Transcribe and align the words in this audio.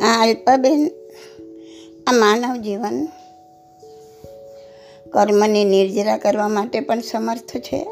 આ 0.00 0.22
અલ્પબેન 0.22 0.90
આ 2.06 2.12
માનવ 2.12 2.56
જીવન 2.56 3.08
કર્મની 5.10 5.64
નિર્જરા 5.64 6.18
કરવા 6.18 6.48
માટે 6.48 6.80
પણ 6.80 7.00
સમર્થ 7.00 7.56
છે 7.56 7.86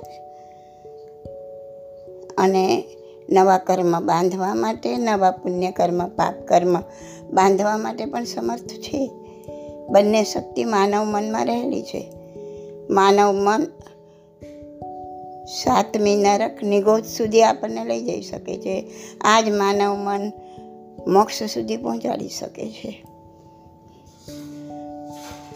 અને 2.39 2.85
નવા 3.31 3.59
કર્મ 3.59 4.01
બાંધવા 4.01 4.55
માટે, 4.55 4.97
નવા 4.97 5.31
પુણ્ય 5.31 5.71
કર્મ, 5.71 6.09
પાપ 6.09 6.49
કર્મ 6.49 6.81
બાંધવા 7.31 7.77
માટે 7.77 8.05
પણ 8.05 8.25
સમર્થ 8.25 8.63
છે. 8.63 9.11
બંને 9.89 10.25
શક્તિ 10.25 10.65
માનવ 10.65 11.05
મનમાં 11.05 11.47
રહેલી 11.47 11.83
છે. 11.83 12.13
માનવ 12.91 13.33
મન 13.33 13.65
સાતમી 15.47 16.17
નરક 16.17 16.63
નિગોદ 16.63 17.05
સુધી 17.05 17.43
આપણને 17.43 17.85
લઈ 17.85 18.05
જઈ 18.05 18.23
શકે 18.23 18.57
છે. 18.57 18.85
આ 19.21 19.41
જ 19.41 19.51
માનવ 19.51 19.95
મન 19.95 20.33
મોક્ષ 21.07 21.43
સુધી 21.43 21.77
પહોંચાડી 21.77 22.29
શકે 22.29 22.69
છે. 22.69 23.05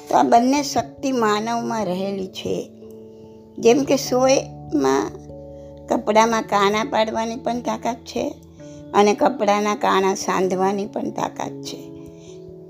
તો 0.08 0.16
આ 0.16 0.22
બંને 0.22 0.62
શક્તિ 0.62 1.12
માનવમાં 1.12 1.84
રહેલી 1.84 2.26
છે. 2.26 2.70
જેમ 3.58 3.84
કે 3.84 3.96
સોયમાં 3.96 5.10
કપડામાં 5.86 6.42
કાણા 6.42 6.84
પાડવાની 6.84 7.36
પણ 7.36 7.60
તાકાત 7.60 7.96
છે 7.96 8.34
અને 8.94 9.14
કપડાના 9.14 9.74
કાણા 9.74 10.14
સાંધવાની 10.14 10.86
પણ 10.86 11.10
તાકાત 11.10 11.52
છે. 11.52 11.90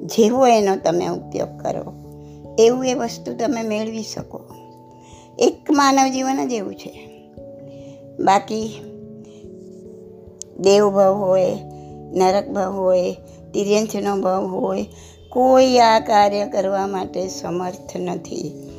જેવો 0.01 0.47
એનો 0.47 0.77
તમે 0.77 1.07
ઉપયોગ 1.07 1.59
કરો, 1.59 1.93
એવું 2.59 2.87
એ 2.87 2.95
વસ્તુ 2.95 3.35
તમે 3.35 3.63
મેળવી 3.63 4.03
શકો. 4.03 4.41
એક 5.39 5.71
માનવ 5.71 6.13
જીવન 6.13 6.49
જ 6.49 6.53
એવું 6.53 6.75
છે. 6.75 7.07
બાકી 8.21 8.81
દેવભાવ 10.59 11.15
હોય 11.15 11.57
નરક 12.13 12.49
ભાવ 12.49 12.73
હોય 12.73 13.17
તિર્યંથનો 13.55 14.17
ભાવ 14.17 14.47
હોય, 14.47 14.87
કોઈ 15.29 15.79
આ 15.79 15.99
કાર્ય 15.99 16.47
કરવા 16.47 16.87
માટે 16.87 17.29
સમર્થ 17.29 17.97
નથી. 17.97 18.71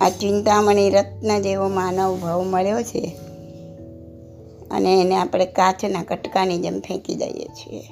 આ 0.00 0.08
ચિંતામણી 0.08 0.90
રત્ન 0.90 1.42
જેવો 1.42 1.68
માનવ 1.68 2.16
ભાવ 2.16 2.42
મળ્યો 2.42 2.82
છે 2.82 3.16
અને 4.70 5.00
એને 5.00 5.16
આપણે 5.16 5.46
કાચના 5.46 6.02
કટકાની 6.02 6.58
જેમ 6.58 6.80
ફેંકી 6.80 7.14
દઈએ 7.14 7.46
છીએ. 7.54 7.84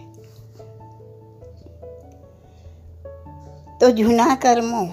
તો 3.80 3.90
જૂના 3.90 4.38
કર્મો, 4.42 4.88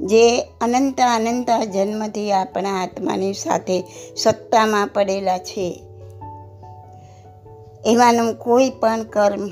જે 0.00 0.40
અનંત 0.60 1.00
અનંત 1.00 1.50
જન્મથી 1.72 2.32
આપણા 2.32 2.82
આત્માની 2.82 3.32
સાથે 3.32 3.84
સત્તામાં 4.16 4.86
પડેલા 4.86 5.38
છે 5.38 5.85
એવાનું 7.86 8.34
કોઈ 8.34 8.70
પણ 8.70 9.02
કર્મ 9.02 9.50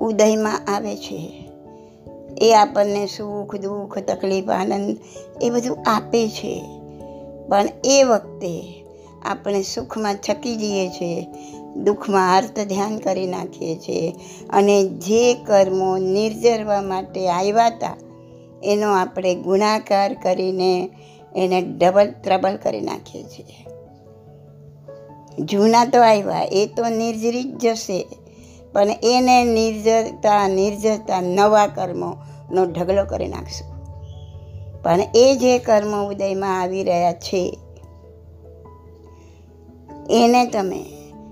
ઉદયમાં 0.00 0.60
આવે 0.68 0.96
છે. 0.96 1.48
એ 2.38 2.54
આપણને 2.54 3.06
સુખ, 3.06 3.56
દુઃખ, 3.56 3.98
તકલીફ, 3.98 4.50
આનંદ 4.50 4.96
એ 5.42 5.50
બધું 5.50 5.78
આપે 5.86 6.28
છે. 6.28 6.62
પણ 7.48 7.68
એ 7.84 8.02
વખતે 8.02 8.84
આપણે 9.22 9.62
સુખમાં 9.62 10.16
છકી 10.16 10.56
જઈએ 10.56 10.88
છીએ 10.88 11.26
દુઃખમાં 11.76 12.36
અર્થ 12.36 12.60
ધ્યાન 12.60 12.98
કરી 12.98 13.26
નાખીએ 13.26 13.76
છીએ 13.76 14.14
અને 14.50 14.84
જે 14.84 15.34
કર્મો 15.34 15.98
નિર્જરવા 15.98 16.82
માટે 16.82 17.28
આવ્યા 17.28 17.66
હતા, 17.66 17.96
એનો 18.62 18.92
આપણે 18.92 19.34
ગુણાકાર 19.34 20.14
કરીને 20.22 20.90
એને 21.36 21.60
ડબલ 21.60 22.14
ટ્રબલ 22.24 22.56
કરી 22.56 22.80
નાખીએ 22.80 23.22
છીએ. 23.22 23.73
જૂના 25.38 25.84
તો 25.84 26.02
આવ્યા, 26.02 26.42
એ 26.52 26.66
તો 26.66 26.88
નિર્જરી 26.88 27.42
જ 27.42 27.58
જશે. 27.58 28.08
પણ 28.72 28.88
એને 29.02 29.44
નિર્જરતા 29.44 30.48
નિર્જરતા 30.48 31.20
નવા 31.20 31.66
કર્મોનો 31.66 32.64
ઢગલો 32.64 33.04
કરી 33.04 33.28
નાખશું. 33.28 33.74
પણ 34.82 35.00
એ 35.14 35.36
જે 35.36 35.58
કર્મો 35.58 36.08
ઉદયમાં 36.08 36.60
આવી 36.60 36.84
રહ્યા 36.84 37.12
છે, 37.12 37.58
એને 40.10 40.46
તમે 40.46 40.84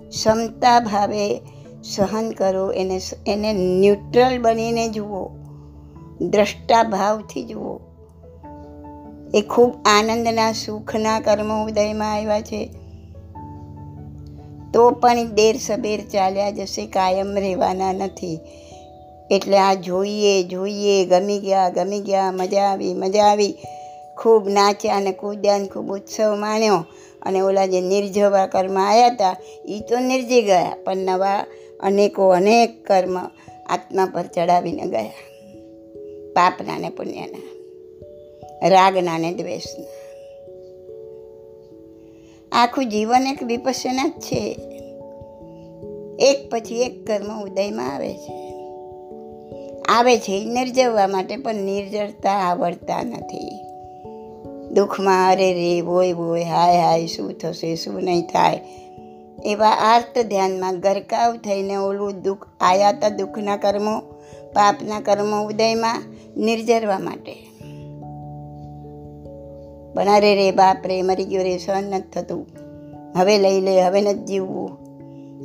ક્ષમતા 0.08 0.80
ભાવે 0.80 1.40
સહન 1.84 2.30
કરો, 2.30 2.72
એને 2.72 3.00
એને 3.26 3.52
ન્યુટ્રલ 3.52 4.42
બનીને 4.42 4.88
જુઓ 4.88 5.28
દ્રષ્ટા 6.20 6.82
ભાવથી 6.82 7.42
જુઓ. 7.42 7.80
એ 9.34 9.40
ખૂબ 9.40 9.74
આનંદના, 9.84 10.52
સુખના 10.52 11.20
કર્મો 11.20 11.64
ઉદયમાં 11.64 12.12
આવ્યા 12.12 12.40
છે. 12.40 12.70
તો 14.74 14.90
પણ 14.90 15.28
દેર 15.28 15.56
સબેર 15.56 16.00
ચાલ્યા 16.12 16.50
જશે, 16.50 16.86
કાયમ 16.86 17.38
રહેવાના 17.38 17.92
નથી. 17.92 18.38
એટલે 19.30 19.58
આ 19.58 19.74
જોઈએ 19.74 20.42
જોઈએ, 20.42 21.04
ગમી 21.04 21.38
ગયા 21.38 21.68
ગમી 21.68 22.00
ગયા, 22.00 22.32
મજા 22.32 22.62
આવી 22.62 22.94
મજા 22.94 23.24
આવી. 23.24 23.54
ખૂબ 24.16 24.48
નાચ્યા 24.48 24.96
અને 24.96 25.12
કૂદ્યા 25.12 25.54
અને 25.54 25.68
ખૂબ 25.68 25.92
ઉત્સવ 25.92 26.34
માણ્યો. 26.34 26.84
અને 27.22 27.40
ઓલા 27.40 27.66
જે 27.66 27.80
નિર્જવા 27.80 28.46
કર્મ 28.46 28.78
આવ્યા 28.78 29.06
હતા 29.06 29.36
એ 29.64 29.80
તો 29.80 29.98
નિર્જી 29.98 30.42
ગયા, 30.42 30.76
પણ 30.84 30.96
નવા 30.96 31.46
અનેકો 31.80 32.28
અનેક 32.28 32.86
કર્મ 32.86 33.18
આત્મા 33.66 34.06
પર 34.14 34.26
ચડાવીને 34.26 34.86
ગયા. 34.86 35.10
પાપના 36.32 36.78
ને 36.78 36.88
પુણ્યના 36.88 38.68
રાગના 38.68 39.18
ને 39.18 39.32
દ્વેષના. 39.32 40.01
આખું 42.52 42.88
જીવન 42.88 43.26
એક 43.26 43.42
વિપસના 43.42 44.08
જ 44.08 44.12
છે. 44.12 44.56
એક 46.18 46.50
પછી 46.50 46.82
એક 46.82 47.06
કર્મ 47.06 47.42
ઉદયમાં 47.42 47.94
આવે 47.94 48.14
છે. 48.14 48.52
આવે 49.82 50.18
છે 50.18 50.44
નિર્જવવા 50.44 51.06
માટે 51.06 51.36
પણ 51.36 51.54
નિર્જરતા 51.54 52.30
આવડતા 52.30 53.02
નથી. 53.02 53.64
દુઃખમાં 54.74 55.32
અરે 55.32 55.52
રે 55.52 55.82
બોય 55.82 56.12
બોય 56.12 56.42
હાય 56.42 56.80
હાય, 56.80 57.06
શું 57.06 57.38
થશે, 57.38 57.76
શું 57.76 57.94
નહીં 57.94 58.22
થાય? 58.22 58.60
એવા 59.44 59.68
આર્ત 59.68 60.18
ધ્યાનમાં 60.18 60.80
ગરકાવ 60.80 61.36
થઈને 61.36 61.76
ઓલું 61.76 62.22
દુઃખ, 62.22 62.46
આયાતા 62.60 63.08
દુઃખના 63.08 63.56
કર્મો, 63.56 64.00
પાપના 64.52 65.00
કર્મો 65.00 65.46
ઉદયમાં 65.46 66.02
નિર્જરવા 66.36 66.98
માટે. 66.98 67.51
અરે 70.00 70.34
રે 70.34 70.50
બાપ 70.50 70.86
રે 70.86 71.02
મરી 71.02 71.24
ગયો 71.24 71.42
રે, 71.42 71.58
સહન 71.58 71.84
નથી 71.84 72.20
થતું. 72.20 72.46
હવે 73.16 73.38
લઈ 73.38 73.60
લે, 73.60 73.82
હવે 73.82 74.00
નથી 74.00 74.24
જીવવું. 74.24 74.70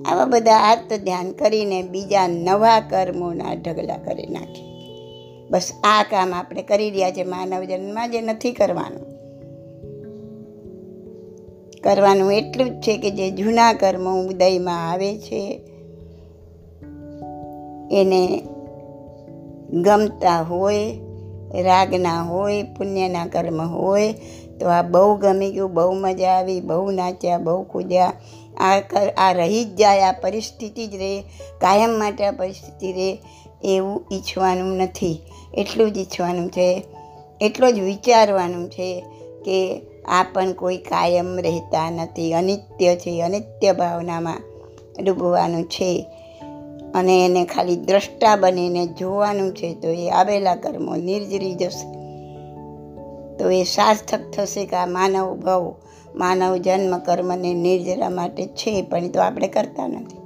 આવા 0.05 0.25
બધા 0.25 0.53
આર્ત 0.53 0.93
ધ્યાન 0.93 1.31
કરીને 1.31 1.81
બીજા 1.81 2.27
નવા 2.27 2.79
કર્મોના 2.79 3.53
ઢગલા 3.53 3.97
કરી 3.97 4.27
નાખે. 4.27 4.63
બસ 5.51 5.71
આ 5.83 6.03
કામ 6.03 6.33
આપણે 6.33 6.63
કરી 6.63 6.89
રહ્યા 6.89 7.11
છે, 7.11 7.23
માનવ 7.23 7.63
જન્મમાં 7.63 8.11
જે 8.11 8.21
નથી 8.21 8.51
કરવાનું. 8.51 9.17
કરવાનું 11.83 12.33
એટલું 12.33 12.69
જ 12.69 12.73
છે 12.73 12.97
કે 12.97 13.11
જે 13.11 13.31
જૂના 13.31 13.73
કર્મો 13.73 14.21
ઉદયમાં 14.21 14.91
આવે 14.91 15.17
છે, 15.17 15.61
એને 17.91 18.41
ગમતા 19.71 20.41
હોય 20.41 20.99
રાગના 21.53 22.21
હોય, 22.23 22.63
પુણ્યના 22.63 23.25
કર્મ 23.25 23.61
હોય, 23.61 24.13
તો 24.59 24.67
આ 24.67 24.81
બહુ 24.81 25.15
ગમી 25.15 25.51
ગયું, 25.51 25.73
બહુ 25.73 25.93
મજા 25.93 26.27
આવી, 26.27 26.61
બહુ 26.61 26.91
નાચ્યા, 26.91 27.37
બહુ 27.37 27.63
કૂદ્યા. 27.63 28.13
આ 28.57 28.79
કર, 28.79 29.09
આ 29.17 29.31
રહી 29.31 29.63
જ 29.63 29.75
જાય, 29.75 30.01
આ 30.01 30.11
પરિસ્થિતિ 30.11 30.87
જ 30.87 30.95
રહે, 30.95 31.21
કાયમ 31.57 31.89
માટે 31.89 32.25
આ 32.25 32.31
પરિસ્થિતિ 32.31 32.93
રહે, 32.93 33.17
એવું 33.63 34.05
ઈચ્છવાનું 34.11 34.77
નથી. 34.77 35.21
એટલું 35.53 35.91
જ 35.91 35.97
ઈચ્છવાનું 35.97 36.49
છે, 36.49 36.83
એટલું 37.41 37.73
જ 37.73 37.79
વિચારવાનું 37.79 38.69
છે 38.69 39.03
કે 39.45 39.81
આ 40.07 40.25
પણ 40.33 40.53
કોઈ 40.53 40.77
કાયમ 40.77 41.39
રહેતા 41.39 41.91
નથી, 41.91 42.33
અનિત્ય 42.33 42.95
છે, 42.95 43.21
અનિત્ય 43.21 43.73
ભાવનામાં 43.73 44.41
ડૂબવાનું 45.03 45.63
છે. 45.63 46.05
અને 46.97 47.25
એને 47.25 47.45
ખાલી 47.45 47.75
દ્રષ્ટા 47.75 48.35
બનીને 48.35 48.85
જોવાનું 48.85 49.53
છે, 49.53 49.73
તો 49.73 49.87
એ 49.87 50.09
આવેલા 50.09 50.55
કર્મો 50.55 50.95
નિર્જરી 50.95 51.55
જશે. 51.55 51.97
તો 53.37 53.49
એ 53.49 53.63
સાર્થક 53.63 54.19
થશે 54.31 54.65
કે 54.65 54.75
આ 54.75 54.85
માનવ 54.85 55.35
ભવ 55.35 55.75
માનવ 56.15 56.57
જન્મ 56.57 56.97
કર્મને 56.97 57.53
નિર્જરા 57.53 58.09
માટે 58.09 58.45
છે, 58.45 58.81
પણ 58.81 59.07
તો 59.07 59.21
આપણે 59.21 59.47
કરતા 59.47 59.87
નથી. 59.87 60.17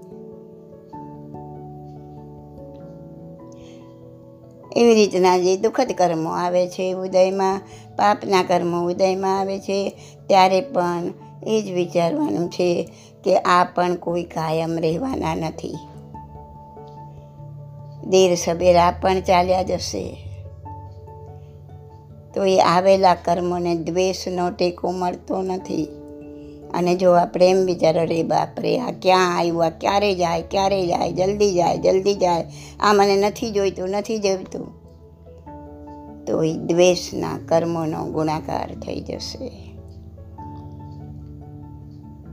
એવી 4.76 4.94
રીતના 4.94 5.38
જે 5.38 5.58
દુઃખદ 5.58 5.92
કર્મો 5.98 6.30
આવે 6.30 6.68
છે, 6.68 6.94
ઉદયમાં, 6.94 7.62
પાપના 7.96 8.44
કર્મો 8.44 8.86
ઉદયમાં 8.86 9.40
આવે 9.40 9.60
છે, 9.60 9.94
ત્યારે 10.28 10.62
પણ 10.62 11.04
એ 11.48 11.62
જ 11.62 11.72
વિચારવાનું 11.72 12.50
છે 12.50 12.90
કે 13.24 13.38
આ 13.38 13.64
પણ 13.64 13.96
કોઈ 13.96 14.24
કાયમ 14.24 14.80
રહેવાના 14.80 15.36
નથી. 15.36 15.76
દેર 18.12 18.36
સબેર 18.36 18.76
પણ 19.02 19.20
ચાલ્યા 19.20 19.64
જશે. 19.64 20.18
તો 22.34 22.46
એ 22.46 22.60
આવેલા 22.60 23.16
કર્મોને 23.16 23.76
દ્વેષનો 23.76 24.52
ટેકો 24.52 24.92
મળતો 24.92 25.42
નથી. 25.42 25.88
અને 26.74 26.96
જો 26.96 27.12
આપણે 27.12 27.50
એમ 27.50 27.58
વિચારો 27.58 28.04
રે 28.04 28.24
બાપરે 28.24 28.80
આ 28.80 28.92
ક્યાં 28.92 29.38
આવ્યું? 29.38 29.66
આ 29.66 29.70
ક્યારે 29.70 30.16
જાય? 30.16 30.42
ક્યારે 30.42 30.88
જાય? 30.88 31.12
જલ્દી 31.12 31.54
જાય 31.54 31.78
જલ્દી 31.78 32.14
જાય. 32.14 32.46
આ 32.80 32.94
મને 32.94 33.16
નથી 33.16 33.52
જોઈતું 33.52 33.90
નથી 33.90 34.20
જોઈતું. 34.20 34.82
તો 36.26 36.44
એ 36.44 36.54
દ્વેષના 36.54 37.40
કર્મોનો 37.48 38.06
ગુણાકાર 38.06 38.76
થઈ 38.76 39.02
જશે. 39.02 39.52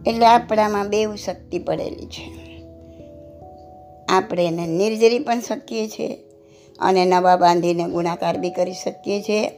એટલે 0.07 0.27
આપણામાં 0.27 0.89
બેવ 0.89 1.15
શક્તિ 1.15 1.59
પડેલી 1.59 2.07
છે. 2.07 2.48
આપણે 4.09 4.47
એને 4.47 4.67
નિર્જરી 4.67 5.19
પણ 5.19 5.41
શકીએ 5.41 5.89
છીએ 5.89 6.19
અને 6.79 7.05
નવા 7.05 7.37
બાંધીને 7.37 7.85
ગુણાકાર 7.85 8.39
બી 8.39 8.51
કરી 8.51 8.73
શકીએ 8.73 9.23
છીએ. 9.23 9.49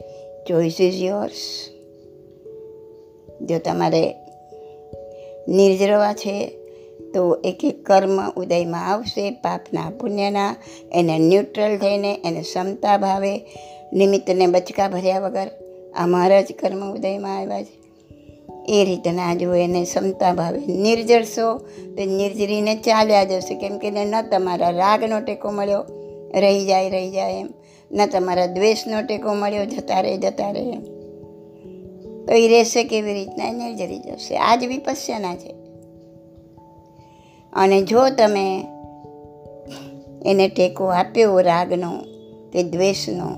ચોઈસ 0.47 0.81
ઇઝ 0.81 1.03
યોર્સ 1.03 1.69
જો 3.41 3.59
તમારે 3.59 4.15
નિર્જરવા 5.47 6.13
છે, 6.13 6.47
તો 7.13 7.41
એક 7.43 7.65
એક 7.65 7.83
કર્મ 7.83 8.29
ઉદયમાં 8.29 8.87
આવશે, 8.87 9.31
પાપના 9.31 9.89
પુણ્યના, 9.89 10.55
એને 10.91 11.17
ન્યુટ્રલ 11.19 11.77
થઈને 11.77 12.21
એને 12.25 12.41
ક્ષમતા 12.41 12.97
ભાવે, 12.97 13.39
નિમિત્તને 13.93 14.47
બચકા 14.47 14.89
ભર્યા 14.89 15.19
વગર 15.19 15.47
અમારા 15.97 16.41
જ 16.41 16.53
કર્મ 16.61 16.93
ઉદયમાં 16.93 17.37
આવ્યા 17.37 17.63
છે. 17.63 17.80
એ 18.71 18.83
રીતના 18.83 19.35
જો 19.35 19.53
એને 19.53 19.83
ક્ષમતા 19.83 20.33
ભાવે. 20.33 20.59
નિર્જરશો 20.59 21.57
તો 21.97 22.05
નિર્જરીને 22.05 22.75
ચાલ્યા 22.75 23.23
જશે. 23.23 23.55
કેમ 23.55 23.77
કે 23.77 23.91
ન 23.91 24.21
તમારા 24.21 24.69
રાગનો 24.69 25.21
ટેકો 25.21 25.51
મળ્યો, 25.51 25.85
રહી 26.39 26.65
જાય 26.65 26.89
રહી 26.89 27.11
જાય 27.11 27.39
એમ. 27.39 27.49
ન 27.91 28.05
તમારા 28.05 28.45
દ્વેષનો 28.45 29.01
ટેકો 29.01 29.33
મળ્યો, 29.33 29.65
જતા 29.65 30.01
રહે 30.01 30.17
જતા 30.17 30.51
રહે 30.51 30.61
એમ. 30.61 30.81
તો 32.25 32.33
એ 32.33 32.47
રહેશે 32.47 32.83
કેવી 32.83 33.13
રીતના? 33.13 33.51
નિર્જરી 33.51 33.99
જશે. 33.99 34.37
આ 34.37 34.55
જ 34.55 34.65
વિપસ્યના 34.65 35.35
છે. 35.35 35.55
અને 37.53 37.81
જો 37.81 38.09
તમે 38.17 38.65
એને 40.25 40.47
ટેકો 40.47 40.85
આપ્યો, 40.85 41.39
રાગનો 41.39 41.91
કે 42.53 42.63
દ્વેષનો, 42.63 43.29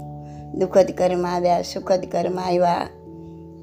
દુઃખદ 0.53 0.91
કર્મ 0.97 1.27
આવ્યા, 1.27 1.61
સુખદ 1.61 2.05
કર્મ 2.11 2.39
આવ્યા 2.39 2.87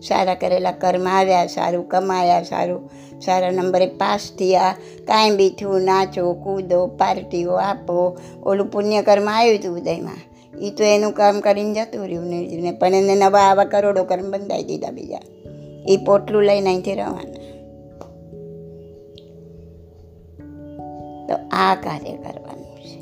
સારા 0.03 0.35
કરેલા 0.35 0.73
કર્મ 0.73 1.09
આવ્યા, 1.09 1.47
સારું 1.47 1.89
કમાયા, 1.89 2.43
સારું, 2.43 2.91
સારા 3.21 3.51
નંબરે 3.51 3.87
પાસ 3.87 4.21
થયા. 4.39 4.75
કાંઈ 5.07 5.31
બી 5.31 5.51
થયું 5.51 5.83
નાચો, 5.83 6.33
કૂદો, 6.33 6.87
પાર્ટીઓ 6.87 7.53
આપો. 7.53 8.19
ઓલું 8.43 8.71
પુણ્ય 8.71 9.03
કર્મ 9.03 9.29
આવ્યું 9.29 9.59
હતું 9.59 9.77
ઉદયમાં. 9.77 10.31
એ 10.61 10.71
તો 10.71 10.85
એનું 10.85 11.13
કામ 11.13 11.41
કરીને 11.41 11.75
જતું 11.75 12.03
રહ્યું 12.03 12.25
નિર્જીવને 12.25 12.73
પણ 12.73 12.95
એને 12.95 13.15
નવા 13.15 13.41
આવા 13.41 13.65
કરોડો 13.65 14.05
કર્મ 14.05 14.31
બંધાઈ 14.31 14.63
દીધા 14.63 14.91
બીજા. 14.91 15.19
એ 15.89 15.97
પોટલું 15.97 16.43
લઈને 16.43 16.71
અહીંથી 16.71 16.95
રવાના. 16.95 17.41
તો 21.29 21.35
આ 21.53 21.75
કાર્ય 21.75 22.17
કરવાનું 22.17 22.79
છે. 22.79 23.01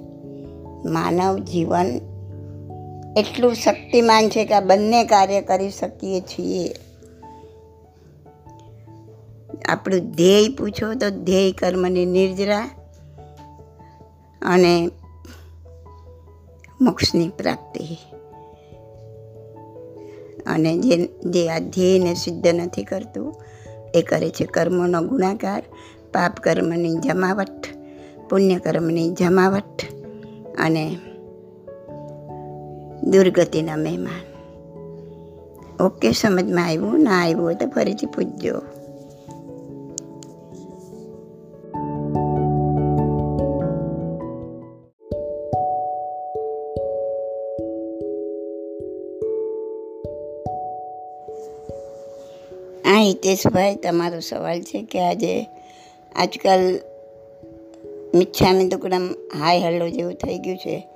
માનવ 0.89 1.39
જીવન 1.39 2.01
એટલું 3.17 3.55
શક્તિમાન 3.55 4.29
છે 4.29 4.45
કે 4.45 4.55
આ 4.55 4.61
બંને 4.61 5.05
કાર્ય 5.05 5.41
કરી 5.41 5.71
શકીએ 5.71 6.21
છીએ. 6.21 6.88
આપણું 9.69 10.01
ધ્યેય 10.01 10.49
પૂછો 10.49 10.95
તો 10.95 11.11
ધ્યેય 11.11 11.53
કર્મની 11.53 12.07
નિર્જરા 12.07 12.71
અને 14.43 14.91
મોક્ષની 16.81 17.29
પ્રાપ્તિ. 17.29 17.99
અને 20.47 20.79
જે 20.79 20.97
જે 21.07 21.49
આ 21.49 21.59
ધ્યેયને 21.59 22.15
સિદ્ધ 22.15 22.47
નથી 22.47 22.85
કરતું, 22.85 23.35
એ 23.95 24.03
કરે 24.03 24.31
છે 24.31 24.45
કર્મોનો 24.45 25.03
ગુણાકાર, 25.03 25.63
પાપ 26.13 26.37
કર્મની 26.37 26.95
જમાવટ, 26.95 27.67
પુણ્ય 28.31 28.59
કર્મની 28.59 29.11
જમાવટ 29.11 29.83
અને 30.59 30.99
દુર્ગતિના 33.03 33.77
મહેમાન. 33.77 34.29
ઓકે, 35.85 36.13
સમજમાં 36.13 36.67
આવ્યું? 36.67 37.01
ના 37.01 37.25
આવ્યું 37.25 37.43
હોય 37.43 37.55
તો 37.55 37.67
ફરીથી 37.67 38.07
પૂછજો. 38.07 38.78
હિતેશભાઈ, 53.19 53.75
તમારો 53.75 54.21
સવાલ 54.21 54.63
છે 54.63 54.83
કે 54.83 55.01
આજે 55.01 55.47
આજકાલ 56.17 56.81
મિચ્છામી 58.15 58.69
દુકડમ 58.69 59.15
હાય 59.41 59.61
હલ્લો 59.61 59.89
જેવું 59.89 60.15
થઈ 60.15 60.39
ગયું 60.39 60.57
છે. 60.57 60.89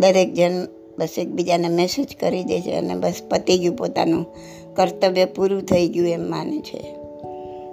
દરેક 0.00 0.34
જણ 0.34 0.66
બસ 0.98 1.08
એકબીજાને 1.18 1.68
મેસેજ 1.68 2.16
કરી 2.20 2.44
દે 2.44 2.60
છે 2.60 2.72
અને 2.72 2.94
બસ 2.94 3.22
પતી 3.28 3.58
ગયું 3.58 3.76
પોતાનું 3.76 4.26
કર્તવ્ય 4.74 5.24
પૂરું 5.24 5.62
થઈ 5.62 5.88
ગયું 5.88 6.08
એમ 6.08 6.30
માને 6.30 6.60
છે. 6.60 6.94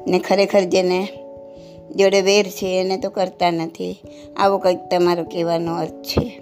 ને 0.07 0.19
ખરેખર 0.19 0.62
જેને 0.62 1.07
જોડે 1.95 2.21
વેર 2.21 2.45
છે 2.45 2.81
એને 2.81 2.98
તો 2.98 3.09
કરતા 3.09 3.51
નથી. 3.51 4.01
આવો 4.38 4.57
કંઈક 4.57 4.80
તમારો 4.92 5.24
કહેવાનો 5.24 5.75
અર્થ 5.75 5.94
છે. 5.94 6.39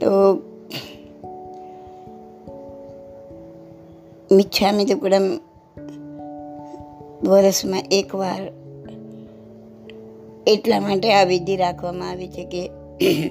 તો 0.00 0.08
મિચ્છામી 4.32 4.84
દુકડમ 4.84 5.38
વર્ષમાં 7.28 7.82
એકવાર 7.90 8.40
એટલા 10.46 10.80
માટે 10.80 11.12
આ 11.12 11.24
વિધિ 11.24 11.56
રાખવામાં 11.56 12.10
આવી 12.10 12.28
છે 12.28 12.44
કે 12.44 12.70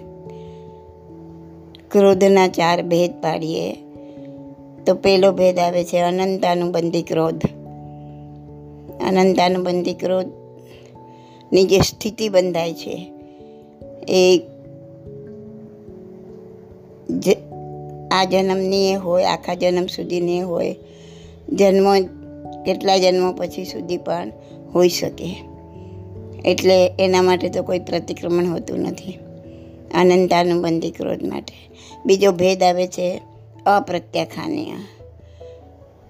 ક્રોધના 1.91 2.47
ચાર 2.47 2.81
ભેદ 2.81 3.11
પાડીએ 3.11 3.73
તો 4.85 4.95
પહેલો 4.95 5.31
ભેદ 5.31 5.59
આવે 5.59 5.83
છે 5.83 5.97
અનંતાનુબંધી 5.97 7.03
ક્રોધ. 7.03 7.45
અનંતાનુબંધી 9.07 9.93
ક્રોધની 9.93 11.63
જે 11.63 11.79
સ્થિતિ 11.79 12.29
બંધાય 12.29 12.73
છે 12.73 13.11
એ 14.09 14.41
આ 18.17 18.23
જન્મની 18.23 18.91
એ 18.91 18.93
હોય, 18.93 19.23
આખા 19.23 19.53
જન્મ 19.53 19.85
સુધીની 19.85 20.41
હોય. 20.41 20.75
જન્મો, 21.49 21.91
કેટલા 22.63 22.97
જન્મો 22.97 23.33
પછી 23.33 23.65
સુધી 23.65 23.97
પણ 23.97 24.31
હોઈ 24.75 24.89
શકે. 24.89 25.43
એટલે 26.45 26.91
એના 26.99 27.21
માટે 27.21 27.49
તો 27.49 27.63
કોઈ 27.63 27.79
પ્રતિક્રમણ 27.79 28.45
હોતું 28.45 28.79
નથી. 28.79 29.19
અનંતાનુબંધી 29.93 30.91
ક્રોધ 30.91 31.23
માટે. 31.23 31.69
બીજો 32.05 32.31
ભેદ 32.31 32.63
આવે 32.63 32.87
છે 32.87 33.21
અપ્રત્યાખાનીય. 33.65 34.73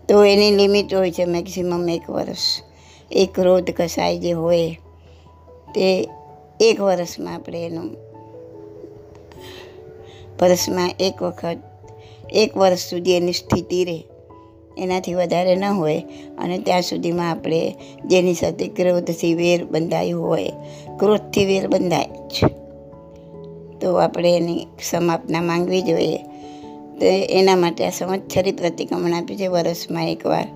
તો 0.10 0.24
એની 0.24 0.52
લિમિટ 0.52 0.94
હોય 0.94 1.12
છે 1.12 1.26
મેક્સિમમ 1.26 1.90
એક 1.90 2.10
વર્ષ. 2.10 2.62
એ 3.12 3.26
ક્રોધ 3.26 3.72
કસાય 3.72 4.20
જે 4.20 4.32
હોય, 4.32 4.78
તે 5.76 6.10
એક 6.60 6.82
વર્ષમાં 6.82 7.36
આપણે 7.36 7.66
એનું, 7.66 7.92
વર્ષમાં 10.42 10.92
એક 11.00 11.22
વખત 11.22 11.58
એક 12.31 12.57
વર્ષ 12.57 12.79
સુધી 12.79 13.17
એની 13.17 13.34
સ્થિતિ 13.34 13.86
રહે. 13.86 14.03
એનાથી 14.77 15.13
વધારે 15.13 15.55
ન 15.55 15.63
હોય. 15.63 16.03
અને 16.38 16.57
ત્યાં 16.57 16.81
સુધીમાં 16.81 17.31
આપણે 17.31 17.75
જેની 18.05 18.34
સાથે 18.34 18.67
ક્રોધથી 18.67 19.34
વેર 19.34 19.65
બંધાયું 19.65 20.27
હોય, 20.27 20.51
ક્રોધથી 21.00 21.46
વેર 21.46 21.67
બંધાય 21.67 22.05
જ. 22.05 22.46
તો 23.81 23.96
આપણે 23.96 24.38
એની 24.38 24.65
સમાપના 24.84 25.41
માંગવી 25.41 25.81
જોઈએ. 25.81 26.17
તો 27.00 27.05
એના 27.05 27.55
માટે 27.55 27.88
આ 27.88 27.89
સંવત્સરી 27.89 28.51
પ્રતિક્રમણ 28.51 29.13
આપ્યું 29.13 29.39
છે 29.39 29.48
વર્ષમાં 29.48 30.12
એકવાર. 30.12 30.48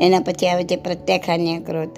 એના 0.00 0.20
પછી 0.20 0.46
આવે 0.46 0.64
છે 0.64 0.76
પ્રત્યાખાન્ય 0.76 1.58
ક્રોધ. 1.58 1.90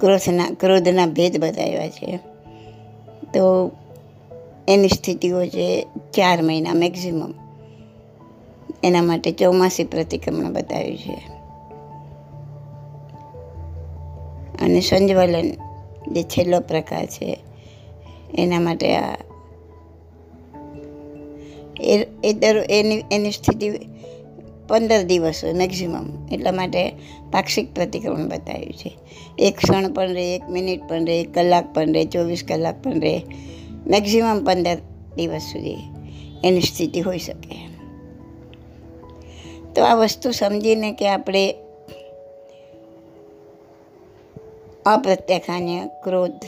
ક્રોધના 0.00 0.50
ક્રોધના 0.60 1.06
ભેદ 1.06 1.40
બતાવ્યા 1.40 1.88
છે. 1.88 2.18
તો 3.34 3.70
એની 4.68 4.88
સ્થિતિઓ 4.88 5.46
છે 5.46 5.86
ચાર 6.14 6.42
મહિના 6.42 6.74
મેક્ઝિમમ 6.74 7.32
એના 8.84 9.02
માટે 9.02 9.32
ચોમાસી 9.32 9.84
પ્રતિક્રમણ 9.84 10.52
બતાવ્યું 10.52 10.98
છે. 10.98 11.42
અને 14.64 14.80
સંજવલન 14.80 15.50
જે 16.12 16.22
છેલ્લો 16.22 16.60
પ્રકાર 16.60 17.06
છે, 17.06 17.38
એના 18.34 18.60
માટે 18.60 18.96
આ 18.96 19.16
એ 22.22 22.32
દર, 22.32 22.56
એની 22.56 23.02
એની 23.12 23.30
સ્થિતિ 23.30 23.70
પંદર 24.68 25.02
દિવસ 25.02 25.44
હોય 25.44 25.52
મેક્ઝિમમ 25.52 26.28
એટલા 26.32 26.52
માટે 26.52 26.88
પાક્ષિક 27.30 27.74
પ્રતિક્રમણ 27.74 28.28
બતાવ્યું 28.28 28.72
છે. 28.72 28.98
એક 29.38 29.56
ક્ષણ 29.56 29.92
પણ 29.92 30.12
રહે, 30.12 30.34
એક 30.34 30.48
મિનિટ 30.48 30.88
પણ 30.88 31.06
રહે, 31.06 31.20
એક 31.20 31.34
કલાક 31.34 31.74
પણ 31.74 31.92
રહે, 31.92 32.04
ચોવીસ 32.04 32.44
કલાક 32.48 32.82
પણ 32.82 33.00
રહે 33.00 33.22
મેક્ઝિમમ 33.86 34.44
પંદર 34.44 34.76
દિવસ 35.16 35.42
સુધી 35.42 35.76
એની 36.44 36.60
સ્થિતિ 36.60 37.00
હોઈ 37.00 37.18
શકે. 37.18 37.71
તો 39.76 39.82
આ 39.82 39.94
વસ્તુ 39.94 40.30
સમજીને 40.30 40.92
કે 40.92 41.08
આપણે 41.08 41.54
અપ્રત્યાખાન્ય 44.86 45.90
ક્રોધ 46.04 46.44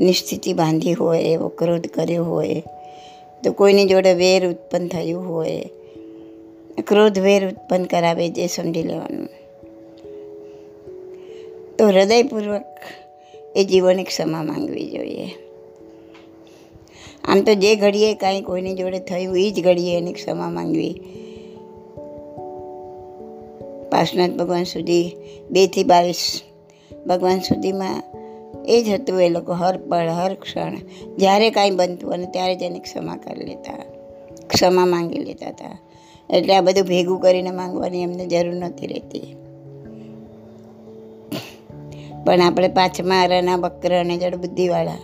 નિશ્ચિતિ 0.00 0.52
બાંધી 0.52 0.92
હોય, 0.92 1.20
એવો 1.20 1.48
ક્રોધ 1.48 1.86
કર્યો 1.86 2.24
હોય, 2.24 2.62
તો 3.44 3.52
કોઈની 3.52 3.84
જોડે 3.84 4.14
વેર 4.14 4.48
ઉત્પન્ન 4.48 4.88
થયું 4.88 5.34
હોય, 5.34 5.68
ક્રોધ 6.86 7.18
વેર 7.18 7.48
ઉત્પન્ન 7.48 7.84
કરાવે 7.84 8.28
જે 8.28 8.46
સમજી 8.46 8.82
લેવાનું. 8.82 9.28
તો 11.78 11.88
હૃદયપૂર્વક 11.88 12.64
એ 13.56 13.64
જીવન 13.64 14.04
ક્ષમા 14.04 14.42
માંગવી 14.42 14.90
જોઈએ. 14.90 15.28
આમ 17.24 17.42
તો 17.42 17.54
જે 17.54 17.76
ઘડીએ 17.76 18.14
કાંઈ 18.14 18.40
કોઈની 18.40 18.74
જોડે 18.74 18.98
થયું 18.98 19.38
એ 19.38 19.50
જ 19.50 19.64
ઘડીએ 19.64 19.98
એની 19.98 20.12
ક્ષમા 20.12 20.50
માંગવી. 20.50 21.00
પાર્શનાથ 23.94 24.30
ભગવાન 24.30 24.64
સુધી 24.64 25.16
બેથી 25.50 25.84
બાવીસ 25.84 26.40
ભગવાન 27.06 27.38
સુધીમાં 27.38 28.02
એ 28.68 28.82
જ 28.82 28.88
હતું 28.88 29.22
એ 29.22 29.28
લોકો 29.28 29.52
હર 29.52 29.78
પળ, 29.78 30.08
હર 30.08 30.34
ક્ષણ. 30.34 30.76
જ્યારે 31.18 31.50
કાંઈ 31.50 31.70
બનતું 31.70 32.12
અને 32.12 32.26
ત્યારે 32.26 32.58
એની 32.62 32.78
ક્ષમા 32.78 33.16
કરી 33.16 33.44
લેતા, 33.44 33.72
ક્ષમા 34.46 34.86
માંગી 34.86 35.18
લેતા 35.18 35.48
હતા. 35.48 35.78
એટલે 36.30 36.56
આ 36.56 36.60
બધું 36.60 36.84
ભેગું 36.84 37.20
કરીને 37.20 37.50
માંગવાની 37.50 38.02
એમને 38.02 38.26
જરૂર 38.26 38.54
નહોતી 38.54 38.86
રહેતી. 38.86 39.36
પણ 42.26 42.40
આપણે 42.40 42.68
પાછમાં 42.68 43.28
રના 43.28 43.56
બકર 43.56 44.00
અને 44.00 44.16
જડબુદ્ધિવાળા. 44.16 44.98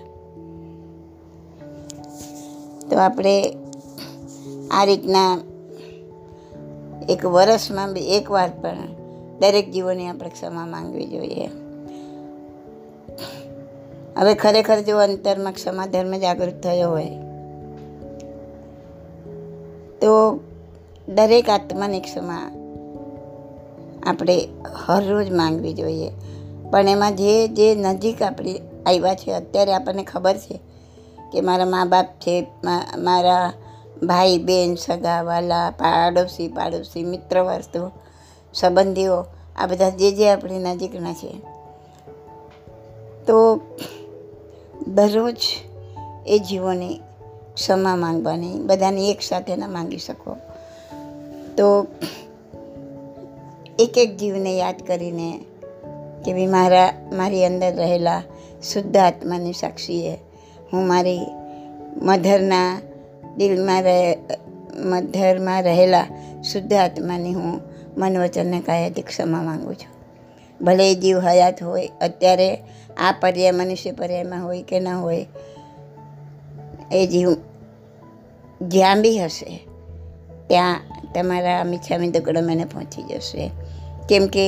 તો 2.90 2.98
આપણે 2.98 3.54
આ 4.70 4.84
રીતના 4.84 5.38
એક 7.08 7.24
વર્ષમાં 7.26 7.92
બી 7.92 8.00
એક 8.00 8.28
પણ 8.28 8.76
દરેક 9.40 9.70
જીવોની 9.70 10.08
આપણે 10.08 10.28
ક્ષમા 10.28 10.66
માંગવી 10.66 11.06
જોઈએ. 11.06 11.46
હવે 14.18 14.34
ખરેખર 14.34 14.80
જો 14.80 14.98
અંતરમાં 14.98 15.52
ક્ષમા 15.52 15.86
ધર્મ 15.86 16.16
જાગૃત 16.16 16.60
થયો 16.62 16.90
હોય, 16.90 17.10
તો 20.00 20.40
દરેક 21.08 21.48
આત્માની 21.48 22.00
ક્ષમા 22.00 22.40
આપણે 24.06 24.48
હરરોજ 24.86 25.32
માંગવી 25.32 25.74
જોઈએ. 25.74 26.10
પણ 26.70 26.88
એમાં 26.88 27.16
જે 27.16 27.48
જે 27.48 27.74
નજીક 27.74 28.22
આપણે 28.22 28.60
આવ્યા 28.86 29.14
છે, 29.14 29.32
અત્યારે 29.32 29.72
આપણને 29.74 30.04
ખબર 30.04 30.36
છે 30.36 30.60
કે 31.32 31.40
મારા 31.40 31.64
મા 31.64 31.84
બાપ 31.84 32.06
છે 32.06 32.46
મારા 32.98 33.52
ભાઈ 34.02 34.38
બહેન 34.38 34.74
સગા, 34.74 35.22
વાલા, 35.22 35.70
પાડોશી 35.70 36.48
પાડોશી 36.48 37.04
મિત્ર 37.04 37.40
વર્તુ 37.40 37.90
સંબંધીઓ, 38.54 39.24
આ 39.56 39.66
બધા 39.66 39.88
જે 39.88 40.12
જે 40.12 40.30
આપણી 40.30 40.58
નજીકના 40.58 41.12
છે. 41.12 41.40
તો 43.26 43.60
દરરોજ 44.88 45.36
એ 46.26 46.38
જીવોની 46.38 47.00
ક્ષમા 47.54 47.96
માંગવાની, 47.96 48.60
બધાની 48.60 49.10
એક 49.10 49.20
સાથે 49.20 49.56
ના 49.56 49.68
માંગી 49.68 49.98
શકો. 49.98 50.36
તો 51.56 51.86
એક 53.78 53.98
એક 53.98 54.16
જીવને 54.16 54.58
યાદ 54.58 54.74
કરીને 54.86 55.40
કે 56.24 56.32
ભાઈ, 56.32 56.46
મારા, 56.46 56.92
મારી 57.12 57.44
અંદર 57.44 57.76
રહેલા 57.76 58.22
શુદ્ધ 58.72 58.96
આત્માની 58.96 59.52
સાક્ષીએ 59.52 60.18
હું 60.72 60.86
મારી 60.86 61.20
મધરના 61.96 62.80
દિલમાં 63.40 63.82
રહે 63.82 64.16
મધરમાં 64.84 65.62
રહેલા 65.62 66.06
શુદ્ધ 66.42 66.72
આત્માની 66.72 67.34
હું 67.34 67.60
મન 67.96 68.18
વચનને 68.18 68.60
કાયાથી 68.60 69.02
ક્ષમા 69.02 69.42
માંગુ 69.42 69.74
છું. 69.74 69.92
ભલે 70.64 70.94
જીવ 70.94 71.18
હયાત 71.18 71.62
હોય, 71.62 71.90
અત્યારે 72.00 72.48
આ 72.96 73.14
પર્યાય 73.20 73.50
મનુષ્ય 73.50 73.92
પર્યાયમાં 73.92 74.44
હોય 74.44 74.62
કે 74.62 74.80
ન 74.80 74.88
હોય, 74.88 75.26
એ 76.92 77.06
જીવ 77.06 77.36
જ્યાં 78.62 79.02
બી 79.02 79.18
હશે, 79.18 79.50
ત્યાં 80.46 80.80
તમારા 81.14 81.64
મીઠામી 81.64 82.10
દગડો 82.10 82.40
મને 82.40 82.64
પહોંચી 82.64 83.02
જશે. 83.02 83.50
કેમ 84.08 84.26
કે 84.26 84.46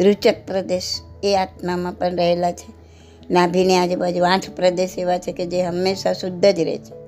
રૂચક 0.00 0.34
પ્રદેશ 0.46 1.00
એ 1.22 1.34
આત્મામાં 1.34 1.92
પણ 1.92 2.16
રહેલા 2.16 2.52
છે. 2.52 2.85
નાભીની 3.30 3.76
આજુબાજુ 3.76 4.24
આઠ 4.24 4.50
પ્રદેશ 4.50 4.98
એવા 4.98 5.18
છે 5.18 5.32
કે 5.32 5.46
જે 5.46 5.62
હંમેશા 5.62 6.12
શુદ્ધ 6.12 6.46
જ 6.46 6.60
રહે 6.60 6.78
છે. 6.78 7.06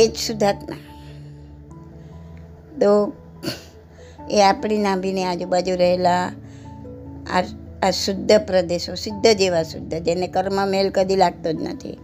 એ 0.00 0.08
જ 0.08 0.14
શુદ્ધાત્મા. 0.14 0.76
તો 2.80 3.12
એ 4.30 4.42
આપણી 4.42 4.78
નાભીની 4.78 5.24
આજુબાજુ 5.24 5.76
રહેલા 5.76 6.32
આ 7.30 7.42
આ 7.82 7.90
શુદ્ધ 7.90 8.32
પ્રદેશો, 8.32 8.94
સિદ્ધ 8.94 9.26
જેવા 9.36 9.62
શુદ્ધ, 9.62 9.94
જેને 9.94 10.26
કર્મ 10.26 10.68
મેલ 10.68 10.90
કદી 10.90 11.16
લાગતો 11.16 11.52
જ 11.52 11.56
નથી. 11.62 11.98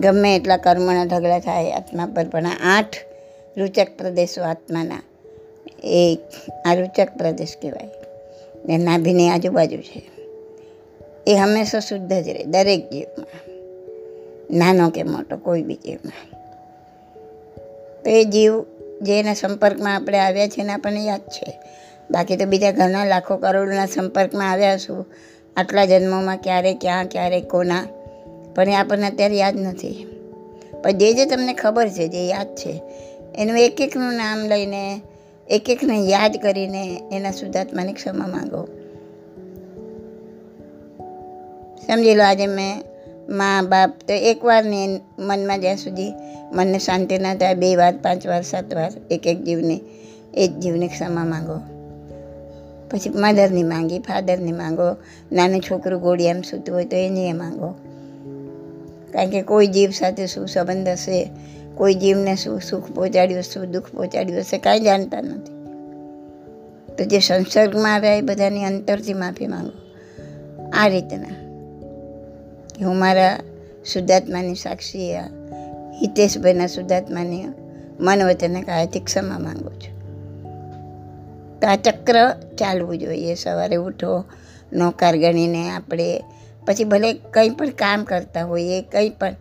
ગમે 0.00 0.36
એટલા 0.36 0.56
કર્મના 0.56 1.04
ઢગલા 1.04 1.38
થાય 1.38 1.72
આત્મા 1.72 2.06
પર, 2.06 2.28
પણ 2.28 2.46
આઠ 2.46 2.96
રૂચક 3.56 3.86
પ્રદેશો 3.98 4.42
આત્માના, 4.42 5.02
એ 5.84 6.18
આ 6.66 6.74
રૂચક 6.74 7.08
પ્રદેશ 7.18 7.56
કહેવાય. 7.62 7.88
ને 8.64 8.78
નાભીની 8.78 9.28
આજુબાજુ 9.28 9.76
છે. 9.76 10.15
એ 11.26 11.34
હંમેશા 11.34 11.80
શુદ્ધ 11.80 12.12
જ 12.12 12.28
રહે, 12.28 12.44
દરેક 12.44 12.90
જીવમાં. 12.90 13.50
નાનો 14.58 14.90
કે 14.90 15.02
મોટો, 15.02 15.36
કોઈ 15.36 15.62
બી 15.62 15.74
જીવમાં. 15.74 16.36
તો 18.04 18.10
એ 18.10 18.24
જીવ 18.24 18.62
જેના 19.02 19.34
સંપર્કમાં 19.34 19.94
આપણે 19.94 20.18
આવ્યા 20.18 20.48
છે 20.48 20.60
એના 20.60 20.74
આપણને 20.74 21.04
યાદ 21.04 21.20
છે. 21.20 21.58
બાકી 22.10 22.36
તો 22.36 22.44
બીજા 22.44 22.70
ઘણા 22.70 23.04
લાખો 23.04 23.36
કરોડના 23.36 23.86
સંપર્કમાં 23.86 24.50
આવ્યા 24.50 24.76
છું 24.76 25.06
આટલા 25.56 25.84
જન્મોમાં 25.84 26.36
ક્યારે, 26.36 26.74
ક્યાં, 26.74 27.06
ક્યારે, 27.06 27.40
કોના. 27.40 27.86
પણ 28.54 28.68
એ 28.68 28.74
આપણને 28.74 29.06
અત્યારે 29.06 29.36
યાદ 29.36 29.56
નથી. 29.56 30.06
પણ 30.82 30.90
જે 30.90 31.12
જે 31.12 31.24
તમને 31.24 31.54
ખબર 31.54 31.88
છે, 31.88 32.08
જે 32.08 32.26
યાદ 32.26 32.54
છે, 32.54 32.82
એનું 33.34 33.58
એક 33.58 33.80
એકનું 33.80 34.14
નામ 34.14 34.38
લઈને 34.46 35.00
એક 35.48 35.70
એકને 35.70 35.98
યાદ 35.98 36.36
કરીને 36.42 37.02
એના 37.12 37.30
શુદ્ધાત્માની 37.30 37.92
ક્ષમા 37.92 38.26
માંગો. 38.26 38.85
સમજી 41.86 42.14
લો 42.14 42.24
આજે 42.24 42.46
મેં 42.46 42.82
મા 43.28 43.62
બાપ, 43.62 43.90
તો 44.08 44.12
એકવાર 44.12 44.64
ને 44.64 45.00
મનમાં 45.18 45.60
જ્યાં 45.60 45.76
સુધી 45.76 46.12
મનને 46.52 46.78
શાંતિ 46.78 47.18
ના 47.18 47.34
થાય, 47.34 47.54
બે 47.54 47.76
વાર, 47.76 47.96
પાંચ 47.96 48.26
વાર, 48.26 48.42
સાત 48.42 48.74
વાર, 48.74 48.92
એક 49.10 49.26
એક 49.26 49.44
જીવને, 49.44 49.80
એ 50.34 50.48
જ 50.48 50.52
જીવની 50.52 50.88
ક્ષમા 50.88 51.24
માંગો. 51.24 51.60
પછી 52.90 53.10
મધરની 53.14 53.62
માંગી, 53.62 53.98
ફાધરની 53.98 54.52
માંગો, 54.52 54.96
નાનું 55.32 55.60
છોકરું 55.60 56.02
ગોળી 56.02 56.26
એમ 56.26 56.42
સૂતું 56.42 56.74
હોય 56.74 56.84
તો 56.84 56.96
એની 56.96 57.28
એ 57.28 57.32
માંગો. 57.32 57.74
કારણ 59.12 59.30
કે 59.30 59.42
કોઈ 59.42 59.66
જીવ 59.66 59.90
સાથે 59.90 60.26
શું 60.26 60.48
સંબંધ 60.48 60.88
હશે, 60.88 61.30
કોઈ 61.74 61.94
જીવને 61.94 62.36
શું 62.36 62.60
સુખ 62.60 62.92
પહોંચાડ્યું 62.92 63.42
શું 63.42 63.70
દુઃખ 63.70 63.86
પહોંચાડ્યું 63.86 64.38
હશે, 64.40 64.58
કાંઈ 64.58 64.80
જાણતા 64.80 65.20
નથી. 65.20 65.56
તો 66.94 67.04
જે 67.04 67.18
સંસર્ગમાં 67.18 67.94
આવ્યા 67.94 68.14
એ 68.14 68.20
બધાની 68.20 68.64
અંતરથી 68.64 69.14
માફી 69.14 69.46
માંગો. 69.46 69.72
આ 70.72 70.88
રીતના. 70.88 71.45
કે 72.78 72.84
હું 72.84 72.98
મારા 72.98 73.38
શુદ્ધાત્માની 73.92 74.54
સાક્ષી 74.54 75.14
હિતેશભાઈના 76.02 76.66
શુદ્ધાત્માની 76.66 77.44
મન 78.00 78.22
વચને 78.22 78.62
કાયથી 78.62 79.00
ક્ષમા 79.00 79.38
માંગુ 79.38 79.70
છું. 79.70 79.96
તો 81.60 81.66
આ 81.66 81.76
ચક્ર 81.76 82.32
ચાલવું 82.58 82.98
જોઈએ. 82.98 83.34
સવારે 83.34 83.76
ઉઠો, 83.76 84.24
નોકાર 84.72 85.16
ગણીને 85.16 85.70
આપણે 85.70 86.24
પછી 86.66 86.84
ભલે 86.84 87.12
કંઈ 87.12 87.50
પણ 87.50 87.70
કામ 87.70 88.04
કરતા 88.04 88.44
હોઈએ, 88.44 88.82
કંઈ 88.82 89.08
પણ. 89.08 89.34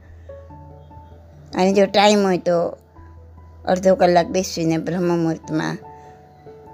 અને 1.56 1.74
જો 1.74 1.86
ટાઈમ 1.86 2.26
હોય 2.26 2.38
તો 2.38 2.78
અડધો 3.66 3.96
કલાક 3.96 4.28
બેસીને 4.28 4.78
બ્રહ્મ 4.78 5.18
મુહૂર્તમાં 5.18 5.78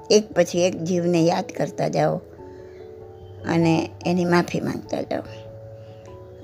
એક 0.10 0.34
પછી 0.34 0.66
એક 0.66 0.84
જીવને 0.84 1.22
યાદ 1.22 1.46
કરતા 1.58 1.88
જાઓ 1.88 2.18
અને 3.48 3.90
એની 4.06 4.26
માફી 4.26 4.60
માંગતા 4.60 5.02
જાઓ. 5.02 5.22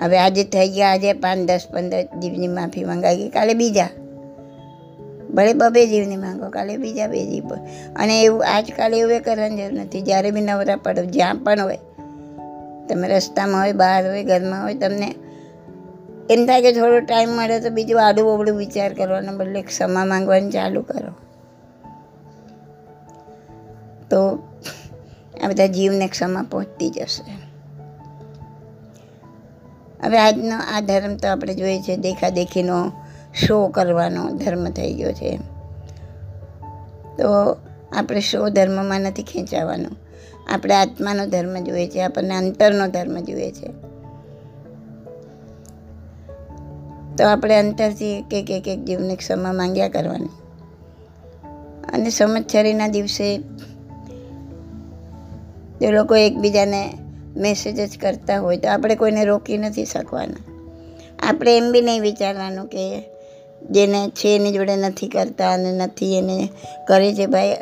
હવે 0.02 0.20
આજે 0.20 0.44
થઈ 0.44 0.70
ગયા, 0.70 0.92
આજે 0.92 1.14
પાંચ, 1.14 1.48
દસ, 1.48 1.68
પંદર 1.72 2.04
જીવની 2.20 2.48
માફી 2.48 2.84
મંગાવી 2.84 3.18
ગઈ. 3.18 3.30
કાલે 3.30 3.54
બીજા. 3.54 3.90
ભલે 5.34 5.54
બબે 5.54 5.88
જીવની 5.88 6.16
માંગો, 6.18 6.50
કાલે 6.50 6.78
બીજા 6.78 7.08
બે 7.08 7.26
જીવ. 7.26 7.48
અને 7.96 8.22
એવું 8.22 8.46
આજકાલ 8.48 8.94
એવું 8.94 9.22
કરવાની 9.22 9.58
જરૂર 9.58 9.80
નથી. 9.80 10.02
જ્યારે 10.02 10.32
બી 10.32 10.42
નવરા 10.42 10.76
પડો, 10.76 11.06
જ્યાં 11.06 11.36
પણ 11.36 11.62
હોય, 11.62 11.78
તમે 12.90 13.08
રસ્તામાં 13.08 13.62
હોય, 13.62 13.74
બહાર 13.74 14.08
હોય, 14.08 14.24
ઘરમાં 14.24 14.64
હોય, 14.64 14.74
તમને 14.74 15.16
એમ 16.30 16.46
થાય 16.46 16.62
કે 16.62 16.72
થોડો 16.72 17.00
ટાઈમ 17.00 17.30
મળે 17.30 17.60
તો 17.60 17.70
બીજું 17.70 18.08
આડું 18.08 18.38
બબડું 18.38 18.58
વિચાર 18.58 18.94
કરવાનો 18.94 19.38
બદલે 19.38 19.62
ક્ષમા 19.62 20.06
માંગવાનું 20.06 20.52
ચાલુ 20.52 20.82
કરો. 20.82 21.14
તો 24.10 24.44
આ 25.44 25.48
બધા 25.48 25.66
જીવને 25.66 26.08
ક્ષમા 26.08 26.46
પહોંચતી 26.52 26.90
જશે. 26.90 27.57
હવે 30.08 30.20
આજનો 30.20 30.56
આ 30.76 30.80
ધર્મ 30.80 31.16
તો 31.16 31.28
આપણે 31.28 31.56
જોઈએ 31.56 31.82
છે 31.82 31.98
દેખાદેખીનો 31.98 32.92
શો 33.36 33.68
કરવાનો 33.68 34.30
ધર્મ 34.30 34.70
થઈ 34.70 34.94
ગયો 34.94 35.12
છે. 35.12 35.40
તો 37.18 37.58
આપણે 37.98 38.20
શો 38.20 38.50
ધર્મમાં 38.50 39.02
નથી 39.02 39.24
ખેંચાવાનું. 39.24 39.92
આપણે 40.54 40.76
આત્માનો 40.76 41.26
ધર્મ 41.26 41.64
જોઈએ 41.64 41.88
છે, 41.88 42.02
આપણને 42.02 42.36
અંતરનો 42.36 42.88
ધર્મ 42.88 43.20
જોઈએ 43.20 43.52
છે. 43.52 43.68
તો 47.16 47.28
આપણે 47.28 47.60
અંતરથી 47.60 48.20
એક 48.32 48.52
એક 48.52 48.68
એક 48.68 48.86
જીવને 48.86 49.16
ક્ષમા 49.16 49.54
માંગ્યા 49.54 49.90
કરવાની. 49.90 50.30
અને 51.94 52.10
સંવત્સરીના 52.10 52.88
દિવસે 52.88 53.38
જે 55.80 55.92
લોકો 55.92 56.16
એકબીજાને 56.16 56.94
મેસેજ 57.38 57.92
જ 57.92 57.98
કરતા 58.02 58.40
હોય 58.40 58.58
તો 58.58 58.70
આપણે 58.70 58.96
કોઈને 58.96 59.26
રોકી 59.26 59.58
નથી 59.58 59.86
શકવાના. 59.86 60.42
આપણે 61.20 61.58
એમ 61.58 61.72
બી 61.72 61.82
નહીં 61.82 62.02
વિચારવાનું 62.02 62.68
કે 62.68 63.00
જેને 63.72 64.10
છે 64.10 64.36
એની 64.36 64.52
જોડે 64.52 64.76
નથી 64.76 65.08
કરતા 65.08 65.54
અને 65.54 65.72
નથી 65.72 66.18
એને 66.18 66.50
કરે 66.88 67.14
છે 67.14 67.26
ભાઈ, 67.26 67.56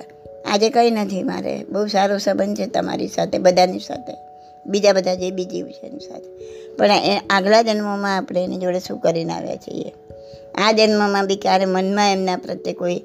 આજે 0.51 0.69
કંઈ 0.69 0.91
નથી 0.91 1.23
મારે. 1.23 1.63
બહુ 1.69 1.87
સારો 1.87 2.17
સંબંધ 2.17 2.57
છે 2.57 2.65
તમારી 2.65 3.07
સાથે, 3.07 3.37
બધાની 3.37 3.79
સાથે. 3.79 4.15
બીજા 4.65 4.93
બધા 4.93 5.15
જે 5.15 5.31
બીજી 5.31 5.61
છે 5.61 5.87
એની 5.87 5.99
સાથે. 5.99 6.29
પણ 6.75 6.91
એ 6.91 7.17
આગલા 7.29 7.61
જન્મોમાં 7.61 8.17
આપણે 8.17 8.43
એની 8.43 8.57
જોડે 8.57 8.79
શું 8.79 8.99
કરીને 8.99 9.33
આવ્યા 9.33 9.55
છીએ? 9.55 9.91
આ 10.65 10.71
જન્મમાં 10.71 11.27
બી 11.27 11.35
ક્યારે 11.35 11.65
મનમાં 11.65 12.11
એમના 12.11 12.37
પ્રત્યે 12.37 12.73
કોઈ 12.73 13.01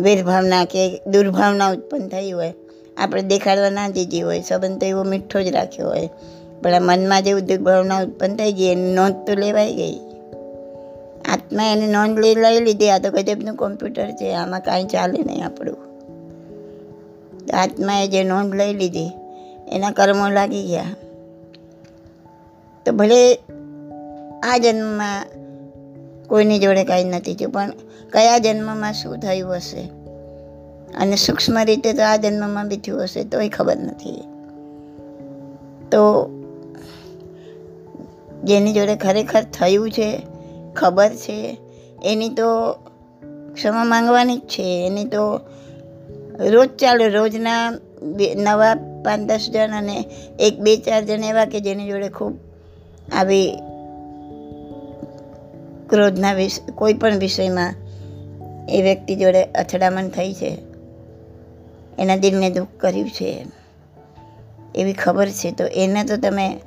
વેરભાવના 0.00 0.64
કે 0.64 1.00
દુર્ભાવના 1.06 1.68
ઉત્પન્ન 1.68 2.08
થઈ 2.08 2.30
હોય 2.30 2.54
આપણે 2.98 3.22
દેખાડવા 3.22 3.70
ના 3.70 3.88
જઈએ 3.88 4.20
હોય, 4.20 4.40
સંબંધ 4.40 4.80
તો 4.80 4.86
એવો 4.86 5.02
મીઠો 5.02 5.42
જ 5.42 5.48
રાખ્યો 5.48 5.88
હોય. 5.88 6.08
પણ 6.62 6.74
આ 6.74 6.78
મનમાં 6.78 7.22
જે 7.22 7.32
ઉદ્યોગ 7.32 7.60
ભાવના 7.60 8.02
ઉત્પન્ન 8.02 8.36
થઈ 8.36 8.52
ગઈ, 8.52 8.64
એની 8.64 8.94
નોંધ 8.94 9.26
તો 9.26 9.34
લેવાઈ 9.34 9.74
ગઈ. 9.74 9.98
આત્મા 11.32 11.62
એની 11.62 11.86
નોંધ 11.86 12.18
લઈ 12.18 12.34
લઈ 12.34 12.60
લીધી, 12.60 12.90
આ 12.90 12.98
તો 12.98 13.10
ગજબનું 13.10 13.54
કોમ્પ્યુટર 13.54 14.10
છે, 14.10 14.34
આમાં 14.34 14.60
કાંઈ 14.60 14.84
ચાલે 14.84 15.22
નહીં 15.22 15.46
આપણું. 15.46 15.76
આત્માએ 17.54 18.08
જે 18.08 18.24
નોંધ 18.24 18.54
લઈ 18.54 18.74
લીધી, 18.74 19.10
એના 19.72 19.90
કર્મો 19.90 20.28
લાગી 20.28 20.62
ગયા. 20.62 20.84
તો 22.86 22.92
ભલે 22.92 23.34
આ 24.42 24.58
જન્મમાં 24.58 25.26
કોઈની 26.28 26.58
જોડે 26.58 26.84
કાંઈ 26.84 27.04
નથી 27.04 27.34
થયું, 27.34 27.52
પણ 27.52 27.70
કયા 28.12 28.38
જન્મમાં 28.38 28.92
શું 28.92 29.16
થયું 29.16 29.56
હશે? 29.56 29.97
અને 30.96 31.16
સૂક્ષ્મ 31.16 31.58
રીતે 31.64 31.92
તો 31.92 32.02
આ 32.02 32.16
જન્મમાં 32.16 32.68
બી 32.68 32.80
હશે, 32.90 33.24
તોય 33.24 33.48
ખબર 33.48 33.76
નથી. 33.76 34.22
તો 35.90 36.30
જેની 38.44 38.72
જોડે 38.72 38.96
ખરેખર 38.96 39.42
થયું 39.42 39.90
છે, 39.90 40.22
ખબર 40.76 41.08
છે, 41.08 41.58
એની 42.04 42.28
તો 42.28 42.72
ક્ષમા 43.54 43.84
માંગવાની 43.84 44.36
જ 44.36 44.40
છે. 44.40 44.86
એની 44.86 45.04
તો 45.04 45.40
રોજ 46.50 46.68
ચાલે, 46.68 47.08
રોજના 47.08 47.70
નવા 48.36 48.74
પાંચ 49.04 49.20
દસ 49.20 49.48
જણ 49.52 49.70
અને 49.76 50.04
એક, 50.40 50.60
બે, 50.60 50.76
ચાર 50.76 51.04
જણ 51.04 51.24
એવા 51.24 51.44
કે 51.44 51.60
જેની 51.60 51.88
જોડે 51.88 52.08
ખૂબ 52.08 52.34
આવી 53.12 53.58
ક્રોધના 55.90 56.32
વિષ, 56.32 56.60
કોઈ 56.74 56.94
પણ 56.94 57.18
વિષયમાં 57.18 57.74
એ 58.68 58.82
વ્યક્તિ 58.82 59.16
જોડે 59.16 59.44
અથડામણ 59.44 60.08
થઈ 60.08 60.32
છે. 60.32 60.67
એના 61.98 62.16
દિલને 62.16 62.50
દુઃખ 62.50 62.68
કર્યું 62.80 63.10
છે. 63.10 63.46
એવી 64.74 64.92
ખબર 64.92 65.28
છે. 65.28 65.50
તો 65.50 65.64
એને 65.64 66.04
તો 66.04 66.16
તમે 66.16 66.60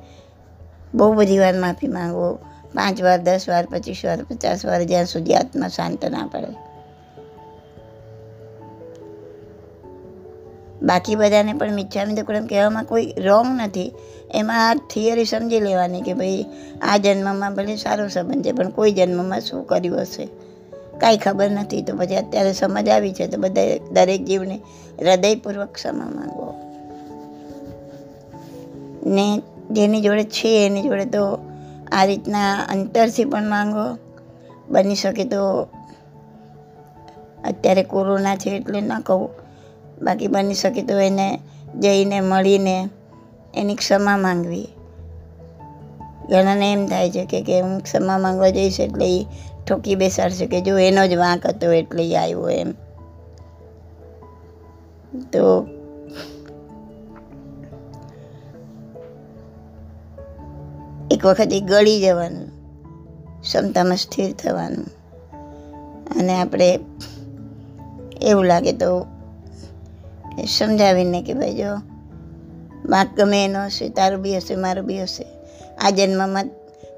બહુ 0.94 1.12
બધી 1.12 1.38
વાર 1.38 1.58
માફી 1.58 1.88
માંગો. 1.88 2.38
પાંચ 2.74 3.02
વાર, 3.02 3.18
દસ 3.18 3.48
વાર, 3.48 3.66
પચીસ 3.66 4.04
વાર, 4.04 4.22
પચાસ 4.22 4.66
વાર 4.66 4.84
જ્યાં 4.84 5.06
સુધી 5.06 5.34
આત્મા 5.34 5.68
શાંત 5.68 6.04
ના 6.04 6.26
પડે. 6.26 6.46
બાકી 10.82 11.14
બધાને 11.14 11.52
પણ 11.52 11.72
મિચ્છામી 11.72 12.14
દુક્કડમ 12.14 12.46
કહેવામાં 12.46 12.84
કોઈ 12.84 13.14
રોંગ 13.16 13.46
નથી. 13.60 13.92
એમાં 14.34 14.70
આ 14.70 14.74
થિયરી 14.74 15.24
સમજી 15.24 15.60
લેવાની 15.60 16.00
કે 16.00 16.14
ભાઈ, 16.14 16.44
આ 16.82 16.96
જન્મમાં 16.96 17.54
ભલે 17.54 17.76
સારો 17.76 18.08
સંબંધ 18.08 18.44
છે, 18.44 18.52
પણ 18.52 18.70
કોઈ 18.70 18.92
જન્મમાં 18.92 19.40
શું 19.40 19.66
કર્યું 19.66 20.00
હશે? 20.00 20.28
કાંઈ 20.98 21.16
ખબર 21.16 21.50
નથી. 21.50 21.82
તો 21.82 21.96
પછી 21.96 22.16
અત્યારે 22.16 22.52
સમજ 22.52 22.88
આવી 22.88 23.12
છે. 23.12 23.26
તો 23.26 23.40
બધા 23.40 23.76
દરેક 23.92 24.24
જીવને 24.24 24.60
હૃદયપૂર્વક 25.00 25.72
ક્ષમા 25.72 26.04
માંગો. 26.04 26.54
ને 29.06 29.42
જેની 29.70 30.00
જોડે 30.00 30.24
છે, 30.24 30.66
એની 30.66 30.82
જોડે 30.82 31.04
તો 31.04 31.38
આ 31.92 32.04
રીતના 32.04 32.54
અંતરથી 32.54 33.24
પણ 33.24 33.48
માંગો. 33.48 33.98
બની 34.68 34.94
શકે 34.94 35.24
તો 35.24 35.68
અત્યારે 37.44 37.82
કોરોના 37.82 38.36
છે 38.36 38.50
એટલે 38.50 38.80
ના 38.80 39.00
કહું. 39.00 39.30
બાકી 40.02 40.26
બની 40.26 40.54
શકે 40.54 40.82
તો 40.82 40.98
એને 40.98 41.38
જઈને 41.78 42.20
મળીને 42.20 42.88
એની 43.54 43.74
ક્ષમા 43.74 44.16
માંગવી. 44.16 44.68
ઘણાને 46.30 46.72
એમ 46.72 46.86
થાય 46.86 47.10
છે 47.10 47.24
કે 47.24 47.42
કે 47.42 47.60
હું 47.60 47.80
ક્ષમા 47.80 48.18
માંગવા 48.18 48.48
જઈશ 48.48 48.80
એટલે 48.80 49.20
એ 49.20 49.26
ઠોકી 49.66 49.94
બેસાડશે 49.94 50.46
કે 50.46 50.60
જો 50.60 50.78
એનો 50.78 51.06
જ 51.06 51.14
વાંક 51.14 51.46
હતો 51.46 51.72
એટલે 51.72 52.10
એ 52.10 52.16
આવ્યો 52.16 52.50
એમ. 52.50 52.74
તો 55.12 55.66
એક 61.10 61.26
વખત 61.26 61.48
એ 61.52 61.60
ગળી 61.60 62.00
જવાનું, 62.00 62.48
ક્ષમતામાં 63.42 63.96
સ્થિર 63.96 64.32
થવાનું. 64.32 64.86
અને 66.16 66.40
આપણે 66.40 66.78
એવું 68.22 68.44
લાગે 68.44 68.72
તો 68.72 69.06
સમજાવીને 70.58 71.22
કે 71.22 71.34
ભાઈ 71.34 71.54
જો, 71.54 71.74
વાંક 72.84 73.16
ગમે 73.16 73.44
એનો 73.44 73.64
હશે, 73.64 73.88
તારું 73.88 74.22
બી 74.22 74.36
હશે, 74.36 74.56
મારું 74.56 74.86
બી 74.86 75.02
હશે. 75.02 75.24
આ 75.76 75.90
જન્મમાં 75.90 76.48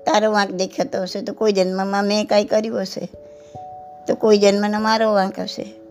તારો 0.06 0.32
વાંક 0.32 0.50
દેખાતો 0.50 1.02
હશે, 1.02 1.20
તો 1.20 1.32
કોઈ 1.32 1.52
જન્મમાં 1.52 2.04
મેં 2.04 2.26
કાંઈ 2.26 2.44
કર્યું 2.44 2.80
હશે, 2.80 3.08
તો 4.06 4.14
કોઈ 4.14 4.38
જન્મનો 4.38 4.80
મારો 4.80 5.12
વાંક 5.12 5.38
હશે. 5.38 5.83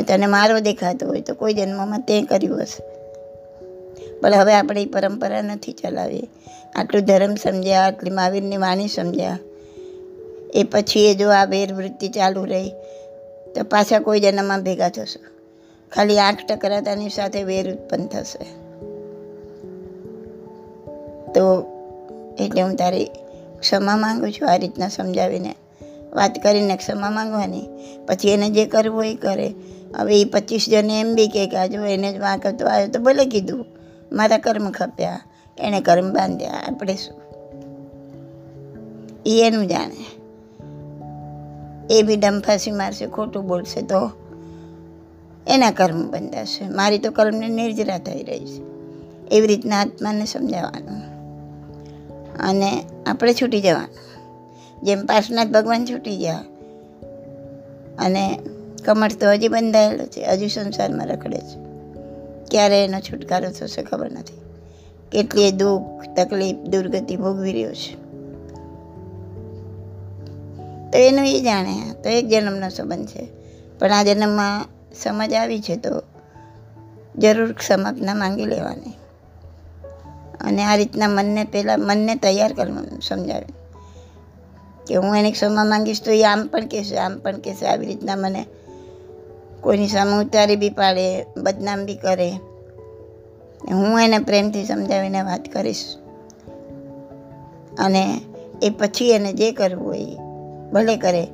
તને 0.00 0.26
મારો 0.26 0.60
દેખાતો 0.60 1.06
હોય 1.06 1.20
તો 1.20 1.34
કોઈ 1.34 1.54
જન્મમાં 1.54 2.00
તે 2.00 2.22
કર્યું 2.22 2.62
હશે. 2.62 2.92
પણ 4.20 4.34
હવે 4.34 4.54
આપણે 4.54 4.82
એ 4.82 4.86
પરંપરા 4.86 5.42
નથી 5.42 5.72
ચલાવી 5.72 6.28
આટલું 6.74 7.04
ધર્મ 7.04 7.34
સમજ્યા, 7.34 7.82
આટલી 7.82 8.10
મહાવીરની 8.10 8.56
વાણી 8.56 8.88
સમજ્યા. 8.88 9.38
એ 10.54 10.64
પછી 10.64 11.10
એ 11.10 11.14
જો 11.14 11.30
આ 11.30 11.44
વેરવૃત્તિ 11.44 12.08
ચાલુ 12.08 12.44
રહી, 12.44 12.70
તો 13.54 13.64
પાછા 13.70 13.98
કોઈ 13.98 14.20
જન્મમાં 14.20 14.62
ભેગા 14.62 14.88
થશું. 14.88 15.32
ખાલી 15.90 16.18
આંખ 16.18 16.38
ટકરાતાની 16.48 17.08
સાથે 17.08 17.42
વેર 17.42 17.72
ઉત્પન્ન 17.72 18.06
થશે. 18.06 18.44
તો 21.32 21.64
એટલે 22.40 22.62
હું 22.62 22.76
તારી 22.76 23.04
ક્ષમા 23.60 23.96
માંગુ 23.96 24.30
છું 24.30 24.50
આ 24.50 24.56
રીતના 24.56 24.88
સમજાવીને. 24.88 25.54
વાત 26.12 26.42
કરીને 26.42 26.76
ક્ષમા 26.76 27.10
માંગવાની. 27.10 27.62
પછી 28.06 28.28
એને 28.28 28.50
જે 28.50 28.66
કરવું 28.66 29.06
એ 29.06 29.14
કરે. 29.14 29.54
હવે 29.96 30.20
એ 30.20 30.24
પચીસ 30.24 30.66
જણે 30.68 31.00
એમ 31.00 31.14
બી 31.14 31.28
કે 31.28 31.56
આ 31.56 31.64
એને 31.64 32.12
જ 32.12 32.18
વાંક 32.18 32.46
હતો 32.46 32.66
આવ્યો 32.66 32.88
તો 32.88 33.00
ભલે 33.00 33.24
કીધું. 33.24 33.66
મારા 34.12 34.38
કર્મ 34.38 34.70
ખપ્યા 34.70 35.20
એણે 35.58 35.80
કર્મ 35.80 36.12
બાંધ્યા, 36.12 36.52
આપણે 36.52 36.94
શું? 36.94 37.22
એ 39.26 39.44
એનું 39.46 39.66
જાણે. 39.66 40.04
એ 41.90 42.02
બી 42.02 42.16
ડંફાસી 42.16 42.70
મારશે, 42.70 43.06
ખોટું 43.06 43.46
બોલશે 43.46 43.82
તો 43.82 44.10
એના 45.46 45.70
કર્મ 45.70 46.10
બંધાશે. 46.10 46.68
મારી 46.68 46.98
તો 46.98 47.10
કર્મને 47.10 47.48
નિર્જરા 47.48 47.98
થઈ 47.98 48.22
રહી 48.22 48.46
છે. 48.46 48.62
એવી 49.34 49.46
રીતના 49.46 49.80
આત્માને 49.80 50.24
સમજાવવાનું. 50.24 51.12
અને 52.48 52.84
આપણે 53.06 53.34
છૂટી 53.34 53.60
જવાનું. 53.60 54.12
જેમ 54.82 55.06
પાર્શનાથ 55.06 55.48
ભગવાન 55.48 55.84
છૂટી 55.84 56.16
ગયા 56.16 56.44
અને 57.98 58.38
કમર 58.84 59.12
તો 59.20 59.30
હજી 59.30 59.48
બંધાયેલો 59.48 60.06
છે, 60.06 60.26
હજુ 60.26 60.48
સંસારમાં 60.48 61.06
રખડે 61.06 61.38
છે. 61.38 61.72
ક્યારે 62.50 62.84
એનો 62.84 63.00
છુટકારો 63.00 63.50
થશે 63.50 63.82
ખબર 63.82 64.10
નથી. 64.10 64.40
કેટલી 65.12 65.50
દુઃખ, 65.50 66.04
તકલીફ, 66.16 66.56
દુર્ગતિ 66.56 67.16
ભોગવી 67.16 67.52
રહ્યો 67.52 67.72
છે. 67.72 68.02
તો 70.90 70.98
એનું 70.98 71.26
એ 71.26 71.40
જાણે, 71.40 71.94
તો 72.02 72.08
એક 72.08 72.28
જન્મનો 72.28 72.68
સંબંધ 72.68 73.06
છે. 73.06 73.28
પણ 73.78 73.92
આ 73.92 74.02
જન્મમાં 74.02 74.64
સમજ 75.02 75.32
આવી 75.32 75.60
છે 75.60 75.76
તો 75.76 76.02
જરૂર 77.18 77.52
ક્ષમાપના 77.52 78.14
માંગી 78.14 78.44
લેવાની. 78.44 78.92
અને 80.40 80.64
આ 80.64 80.76
રીતના 80.76 81.08
મનને 81.08 81.44
પહેલાં 81.44 81.80
મનને 81.80 82.14
તૈયાર 82.14 82.52
કરવાનું 82.52 83.00
સમજાવે 83.02 83.46
કે 84.86 84.94
હું 84.94 85.16
એની 85.16 85.32
ક્ષમા 85.32 85.64
માંગીશ 85.64 86.02
તો 86.02 86.10
એ 86.10 86.24
આમ 86.24 86.46
પણ 86.46 86.66
કહેશે, 86.66 86.96
આમ 86.96 87.18
પણ 87.18 87.36
કહેશે. 87.36 87.66
આવી 87.66 87.86
રીતના 87.86 88.16
મને 88.16 88.46
કોઈની 89.62 89.88
સામે 89.88 90.24
ઉતારી 90.24 90.56
બી 90.56 90.70
પાડે, 90.70 91.22
બદનામ 91.22 91.84
બી 91.84 91.94
કરે. 91.94 92.30
હું 93.70 94.00
એને 94.00 94.18
પ્રેમથી 94.18 94.64
સમજાવીને 94.64 95.22
વાત 95.22 95.52
કરીશ. 95.52 95.96
અને 97.78 98.20
એ 98.62 98.70
પછી 98.70 99.10
એને 99.10 99.32
જે 99.32 99.52
કરવું 99.52 99.86
હોય 99.86 100.04
ભલે 100.72 100.96
કરે. 100.96 101.26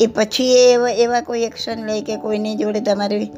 એ 0.00 0.06
પછી 0.06 0.44
એ 0.44 0.76
એવા 0.96 1.20
કોઈ 1.20 1.40
એક્શન 1.40 1.86
લે 1.86 2.00
કે 2.00 2.16
કોઈની 2.16 2.56
જોડે 2.56 2.80
તમારી 2.80 3.30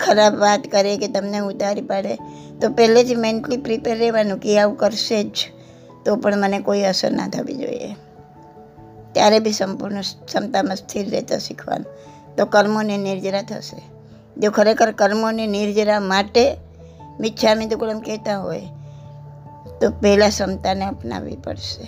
ખરાબ 0.00 0.38
વાત 0.38 0.60
કરે 0.72 0.96
કે 0.96 1.08
તમને 1.08 1.38
ઉતારી 1.38 1.82
પાડે, 1.82 2.14
તો 2.60 2.70
પહેલેથી 2.70 3.14
મેન્ટલી 3.14 3.56
પ્રિપેર 3.56 3.98
રહેવાનું 3.98 4.38
કે 4.38 4.58
આવું 4.58 4.76
કરશે 4.76 5.24
જ. 5.24 5.36
તો 6.04 6.16
પણ 6.16 6.38
મને 6.38 6.58
કોઈ 6.58 6.82
અસર 6.82 7.10
ના 7.10 7.28
થવી 7.28 7.54
જોઈએ. 7.54 8.07
ત્યારે 9.18 9.38
બી 9.38 9.52
સંપૂર્ણ 9.52 10.00
ક્ષમતામાં 10.00 10.76
સ્થિર 10.76 11.10
રહેતા 11.10 11.38
શીખવાનું. 11.38 12.36
તો 12.36 12.44
કર્મોની 12.46 12.98
નિર્જરા 12.98 13.42
થશે. 13.42 13.78
જો 14.36 14.50
ખરેખર 14.50 14.90
કર્મોની 14.92 15.46
નિર્જરા 15.46 16.00
માટે 16.00 16.42
મિચ્છામી 17.20 17.66
દુકડમ 17.66 17.98
કહેતા 17.98 18.36
હોય, 18.38 18.60
તો 19.80 19.90
પહેલાં 19.90 20.30
ક્ષમતાને 20.30 20.84
અપનાવવી 20.84 21.36
પડશે. 21.36 21.86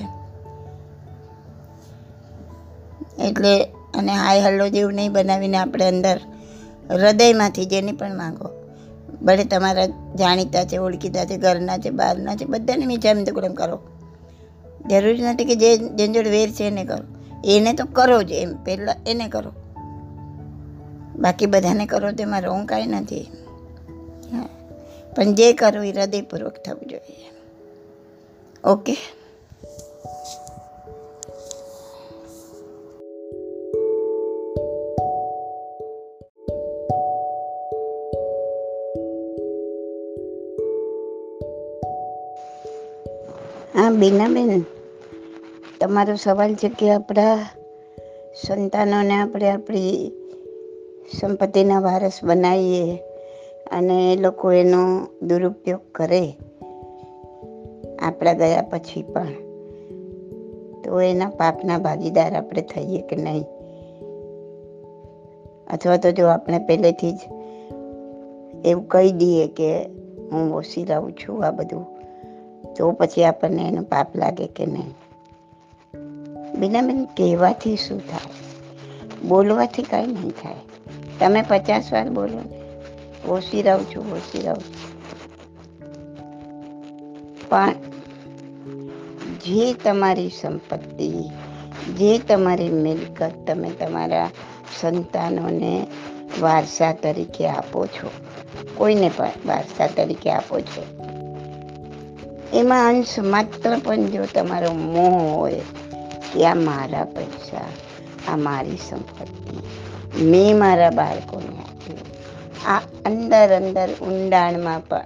એટલે 3.28 3.52
અને 3.94 4.12
હાય 4.12 4.40
હલ્લો 4.40 4.68
જેવું 4.68 4.94
નહીં 4.94 5.12
બનાવીને 5.12 5.56
આપણે 5.56 5.88
અંદર 5.88 6.18
હૃદયમાંથી 6.90 7.66
જેની 7.66 7.92
પણ 7.92 8.16
માંગો, 8.16 8.50
ભલે 9.22 9.44
તમારા 9.44 9.86
જાણીતા 10.16 10.64
છે, 10.64 10.76
ઓળખીતા 10.78 11.24
છે, 11.24 11.36
ઘરના 11.36 11.78
છે, 11.78 11.90
બહારના 11.90 12.36
છે, 12.36 12.44
બધાને 12.44 12.86
મીઠામી 12.86 13.24
દુકડમ 13.24 13.54
કરો. 13.54 13.78
જરૂરી 14.90 15.22
નથી 15.22 15.44
કે 15.44 15.54
જે 15.54 15.76
જેની 15.76 16.14
જોડે 16.14 16.30
વેર 16.30 16.50
છે 16.50 16.64
એને 16.64 16.84
કરો. 16.84 17.19
એને 17.44 17.72
તો 17.72 17.84
કરો 17.84 18.22
જ 18.22 18.32
એમ 18.32 18.64
પહેલાં 18.64 18.96
એને 19.06 19.28
કરો. 19.28 19.52
બાકી 21.18 21.46
બધાને 21.46 21.86
કરો 21.86 22.12
તેમાં 22.12 22.42
રોંગ 22.42 22.68
કાંઈ 22.68 22.86
નથી. 22.86 23.20
હા. 24.32 24.48
પણ 25.16 25.34
જે 25.34 25.52
કરો 25.52 25.82
એ 25.82 25.92
હૃદયપૂર્વક 25.92 26.52
થવું 26.52 26.88
જોઈએ. 26.88 27.30
ઓકે? 28.64 28.96
હા 43.74 43.90
બીનાબેન 43.90 44.64
તમારો 45.80 46.14
સવાલ 46.16 46.54
છે 46.54 46.68
કે 46.68 46.90
આપણા 46.90 47.38
સંતાનોને 48.46 49.14
આપણે 49.20 49.50
આપણી 49.50 50.12
સંપત્તિના 51.20 51.80
વારસ 51.80 52.24
બનાવીએ 52.24 52.96
અને 53.70 54.12
એ 54.12 54.16
લોકો 54.16 54.52
એનો 54.52 54.82
દુરુપયોગ 55.22 55.80
કરે 55.94 56.22
આપણા 58.02 58.32
ગયા 58.32 58.62
પછી 58.62 59.02
પણ, 59.02 59.34
તો 60.84 61.00
એના 61.00 61.28
પાપના 61.28 61.78
ભાગીદાર 61.78 62.34
આપણે 62.34 62.62
થઈએ 62.62 63.00
કે 63.00 63.16
નહીં? 63.16 63.44
અથવા 65.70 65.96
તો 65.96 66.10
જો 66.10 66.26
આપણે 66.26 66.58
પહેલેથી 66.58 67.12
જ 67.12 67.20
એવું 68.64 68.88
કહી 68.88 69.12
દઈએ 69.12 69.46
કે 69.46 69.84
હું 70.32 70.54
ઓછી 70.54 70.84
રહું 70.84 71.12
છું 71.12 71.44
આ 71.44 71.50
બધું, 71.50 71.86
તો 72.74 72.92
પછી 72.92 73.24
આપણને 73.24 73.68
એનો 73.68 73.82
પાપ 73.82 74.16
લાગે 74.16 74.46
કે 74.46 74.66
નહીં? 74.66 74.99
બીનાબેન 76.54 77.04
કહેવાથી 77.04 77.76
શું 77.76 78.00
થાય? 78.08 78.30
બોલવાથી 79.28 79.82
કાંઈ 79.82 80.06
નહીં 80.06 80.30
થાય. 80.30 80.54
તમે 81.20 81.42
પચાસ 81.42 81.92
વાર 81.92 82.08
બોલો 82.08 82.40
ને, 82.40 82.60
ઓછી 83.28 83.62
રહું 83.62 83.84
છું, 83.84 84.12
ઓછી 84.12 84.42
રહું 84.42 84.64
છું. 84.64 84.90
પણ 87.48 87.74
જે 89.44 89.74
તમારી 89.74 90.30
સંપત્તિ, 90.40 91.12
જે 91.98 92.18
તમારી 92.18 92.68
મિલકત 92.68 93.30
તમે 93.46 93.70
તમારા 93.70 94.30
સંતાનોને 94.80 95.86
વારસા 96.40 96.92
તરીકે 96.92 97.48
આપો 97.48 97.86
છો, 97.86 98.10
કોઈને 98.76 99.10
પણ 99.16 99.30
વારસા 99.46 99.86
તરીકે 99.86 100.30
આપો 100.30 100.60
છો, 100.60 100.82
એમાં 102.52 102.88
અંશ 102.88 103.18
માત્ર 103.18 103.78
પણ 103.84 104.06
જો 104.06 104.24
તમારો 104.34 104.72
મોહ 104.72 105.38
હોય 105.38 105.60
કે 106.32 106.46
આ 106.46 106.54
મારા 106.54 107.04
પૈસા, 107.04 107.68
આ 108.32 108.36
મારી 108.36 108.76
સંપત્તિ, 108.76 109.56
મેં 110.24 110.58
મારા 110.58 110.90
બાળકોને 110.90 111.58
આપ્યું 111.58 111.98
આ 112.66 112.80
અંદર 113.06 113.56
અંદર 113.56 113.92
ઊંડાણમાં 113.92 114.80
પણ, 114.80 115.04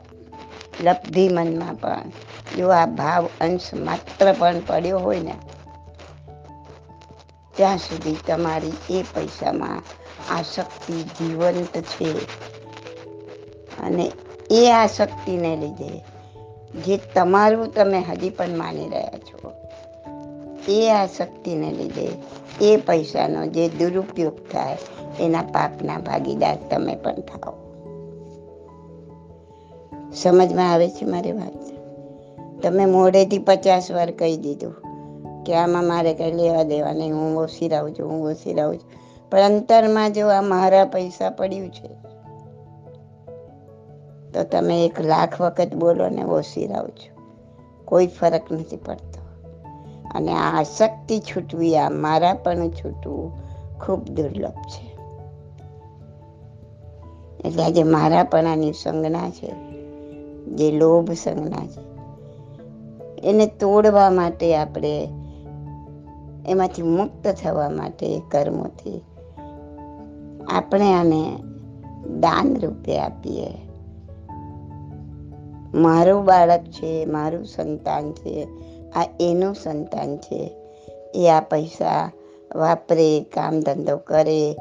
લબ્ધિ 0.80 1.28
મનમાં 1.28 1.74
પણ, 1.74 2.10
જો 2.56 2.68
આ 2.68 2.86
ભાવ 2.86 3.28
અંશ 3.40 3.74
માત્ર 3.74 4.34
પણ 4.38 4.60
પડ્યો 4.66 4.98
હોય 4.98 5.20
ને, 5.20 5.34
ત્યાં 7.56 7.78
સુધી 7.78 8.16
તમારી 8.26 8.72
એ 8.90 9.02
પૈસામાં 9.02 9.82
આસક્તિ 10.34 11.02
જીવંત 11.02 11.76
છે. 11.76 12.12
અને 13.78 14.12
એ 14.50 14.70
આસક્તિને 14.70 15.56
લીધે, 15.56 16.04
જે 16.74 16.96
તમારું 16.96 17.72
તમે 17.72 18.00
હજી 18.00 18.30
પણ 18.30 18.56
માની 18.56 18.88
રહ્યા 18.88 19.18
છો 19.18 19.53
એ 20.68 20.90
આ 20.90 21.06
શક્તિને 21.06 21.70
લીધે 21.70 22.08
એ 22.60 22.76
પૈસાનો 22.76 23.46
જે 23.46 23.68
દુરુપયોગ 23.68 24.36
થાય, 24.52 24.76
એના 25.20 25.42
પાપના 25.42 25.98
ભાગીદાર 25.98 26.56
તમે 26.70 26.96
પણ 26.96 27.20
થાઓ. 27.20 27.54
સમજમાં 30.14 30.72
આવે 30.72 30.88
છે 30.88 31.04
મારી 31.04 31.32
વાત? 31.32 31.56
તમે 32.62 32.84
મોઢેથી 32.86 33.38
પચાસ 33.38 33.90
વાર 33.90 34.10
કહી 34.10 34.36
દીધું 34.36 34.74
કે 35.44 35.54
આમાં 35.54 35.84
મારે 35.84 36.14
કંઈ 36.14 36.32
લેવા 36.32 36.62
દેવા 36.62 36.92
નહીં 36.92 37.14
હું 37.14 37.36
ઓછી 37.36 37.68
રહું 37.68 37.94
છું, 37.94 38.10
હું 38.10 38.30
ઓછી 38.30 38.54
રહું 38.54 38.78
છું. 38.78 38.90
પણ 39.30 39.40
અંતરમાં 39.40 40.12
જો 40.12 40.28
આ 40.28 40.40
મારા 40.42 40.84
પૈસા 40.84 41.30
પડ્યું 41.30 41.70
છે, 41.70 41.88
તો 44.32 44.44
તમે 44.44 44.84
એક 44.84 45.00
લાખ 45.00 45.40
વખત 45.40 45.74
બોલો 45.74 46.08
ને 46.08 46.24
ઓછી 46.24 46.66
રહો 46.66 46.88
છો. 46.88 47.10
કોઈ 47.84 48.06
ફરક 48.06 48.52
નથી 48.52 48.76
પડતો. 48.76 49.23
અને 50.14 50.32
આ 50.32 50.60
આસક્તિ 50.60 51.18
છૂટવી, 51.18 51.76
આ 51.76 51.90
મારા 51.90 52.34
પણ 52.34 52.68
છૂટવું 52.68 53.32
ખૂબ 53.80 54.08
દુર્લભ 54.08 54.50
છે. 54.50 54.94
એટલે 57.48 57.64
આજે 57.64 57.82
મારાપણાની 57.82 58.72
સંજ્ઞા 58.72 59.30
છે, 59.30 59.50
જે 60.46 60.72
લોભ 60.72 61.10
સંજ્ઞા 61.10 61.66
છે. 61.66 61.94
એને 63.20 63.46
તોડવા 63.46 64.10
માટે 64.10 64.56
આપણે 64.56 65.08
એમાંથી 66.46 66.82
મુક્ત 66.82 67.28
થવા 67.28 67.68
માટે 67.68 68.22
કર્મોથી 68.30 69.00
આપણે 70.48 70.94
આને 70.94 71.36
દાન 72.20 72.56
રૂપે 72.60 72.98
આપીએ. 72.98 73.48
મારું 75.74 76.24
બાળક 76.24 76.64
છે, 76.64 77.04
મારું 77.04 77.44
સંતાન 77.44 78.12
છે 78.12 78.46
આ 78.94 79.06
એનું 79.20 79.54
સંતાન 79.54 80.16
છે. 80.16 80.50
એ 81.14 81.28
આ 81.28 81.40
પૈસા 81.40 82.12
વાપરે, 82.54 83.20
કામ 83.20 83.60
ધંધો 83.60 83.96
કરે, 83.96 84.56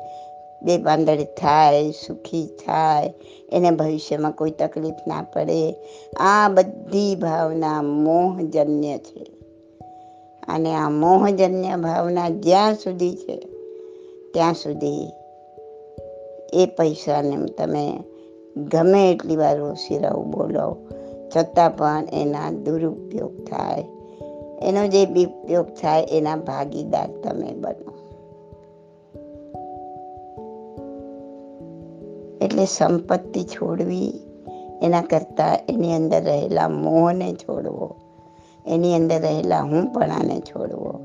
બે 0.63 0.77
પાંદડે 0.77 1.23
થાય, 1.23 1.91
સુખી 1.91 2.47
થાય, 2.47 3.13
એને 3.51 3.71
ભવિષ્યમાં 3.71 4.31
કોઈ 4.31 4.51
તકલીફ 4.51 4.93
ના 5.07 5.21
પડે. 5.21 5.71
આ 6.17 6.49
બધી 6.49 7.15
ભાવના 7.15 7.81
મોહજન્ય 7.81 8.97
છે. 8.97 9.25
અને 10.47 10.75
આ 10.75 10.89
મોહજન્ય 10.89 11.75
ભાવના 11.75 12.29
જ્યાં 12.29 12.75
સુધી 12.75 13.15
છે, 13.15 13.47
ત્યાં 14.33 14.53
સુધી 14.53 15.11
એ 16.53 16.65
પૈસાને 16.65 17.45
તમે 17.45 17.99
ગમે 18.57 19.11
એટલી 19.11 19.35
વાર 19.35 19.61
ઓશીરાવું 19.61 20.29
બોલો, 20.29 20.77
છતાં 21.35 21.77
પણ 21.77 22.07
એના 22.13 22.51
દુરુપયોગ 22.51 23.45
થાય. 23.45 23.85
એનો 24.63 24.87
જે 24.87 25.05
ઉપયોગ 25.05 25.65
થાય 25.65 26.03
એના 26.03 26.35
ભાગીદાર 26.35 27.09
તમે 27.23 27.53
બનો. 27.53 27.93
એટલે 32.41 32.65
સંપત્તિ 32.65 33.43
છોડવી, 33.43 34.13
એના 34.81 35.01
કરતાં 35.01 35.57
એની 35.69 35.93
અંદર 35.93 36.23
રહેલા 36.23 36.69
મોહને 36.69 37.33
છોડવો, 37.33 37.95
એની 38.65 38.95
અંદર 38.95 39.21
રહેલા 39.21 39.59
હુંપણાને 39.59 40.39
છોડવો, 40.39 40.99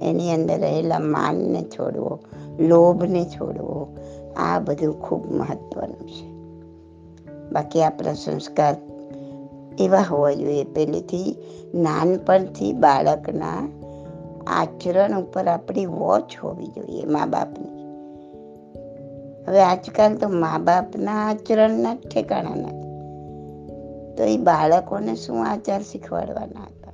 એની 0.00 0.30
અંદર 0.30 0.58
રહેલા 0.58 0.98
માનને 0.98 1.62
છોડવો, 1.62 2.18
લોભને 2.60 3.24
છોડવો, 3.24 3.96
આ 4.36 4.58
બધું 4.58 5.00
ખૂબ 5.00 5.32
મહત્વનું 5.32 6.08
છે. 6.08 6.32
બાકી 7.52 7.82
આપણા 7.82 8.12
સંસ્કાર 8.12 8.76
એવા 9.78 9.98
હોવા 9.98 10.32
જોઈએ. 10.32 10.64
પહેલેથી 10.64 11.36
નાનપણથી 11.74 12.72
બાળકના 12.72 13.68
આચરણ 14.46 15.22
ઉપર 15.22 15.46
આપણી 15.46 15.86
વોચ 15.86 16.36
હોવી 16.44 16.66
જોઈએ 16.66 17.04
મા 17.04 17.26
બાપની. 17.26 17.82
હવે 19.48 19.62
આજકાલ 19.62 20.16
તો 20.16 20.28
મા 20.28 20.58
બાપના 20.58 21.12
આચરણના 21.12 21.94
જ 21.94 21.98
ઠેકાણા 21.98 22.54
નથી. 22.54 22.82
તો 24.16 24.24
એ 24.24 24.36
બાળકોને 24.36 25.14
શું 25.14 25.46
આચાર 25.46 25.82
શીખવાડવાના 25.82 26.60
હતા? 26.60 26.92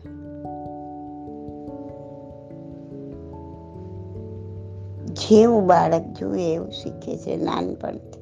જેવું 5.09 5.67
બાળક 5.67 6.03
જુએ 6.03 6.55
એવું 6.55 6.71
શીખે 6.71 7.17
છે 7.17 7.37
નાનપણથી. 7.37 8.19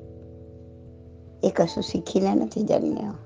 એ 1.42 1.50
કશું 1.50 1.82
શીખીને 1.82 2.34
નથી 2.34 2.62
જન્મ્યો. 2.62 3.25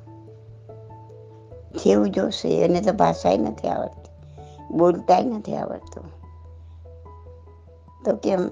જેવું 1.77 2.11
જોશે? 2.11 2.65
એને 2.65 2.81
તો 2.81 2.93
ભાષાય 2.93 3.39
નથી 3.39 3.69
આવડતી. 3.69 4.11
બોલતાય 4.77 5.25
નથી 5.25 5.57
આવડતું. 5.57 6.05
તો 8.05 8.17
કેમ? 8.17 8.51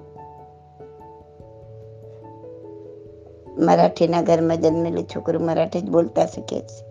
મરાઠીના 3.58 4.22
ઘરમાં 4.22 4.56
જન્મેલી 4.56 5.02
છોકરું 5.02 5.42
મરાઠી 5.42 5.80
જ 5.80 5.90
બોલતા 5.90 6.26
શીખે 6.26 6.60
છે. 6.60 6.88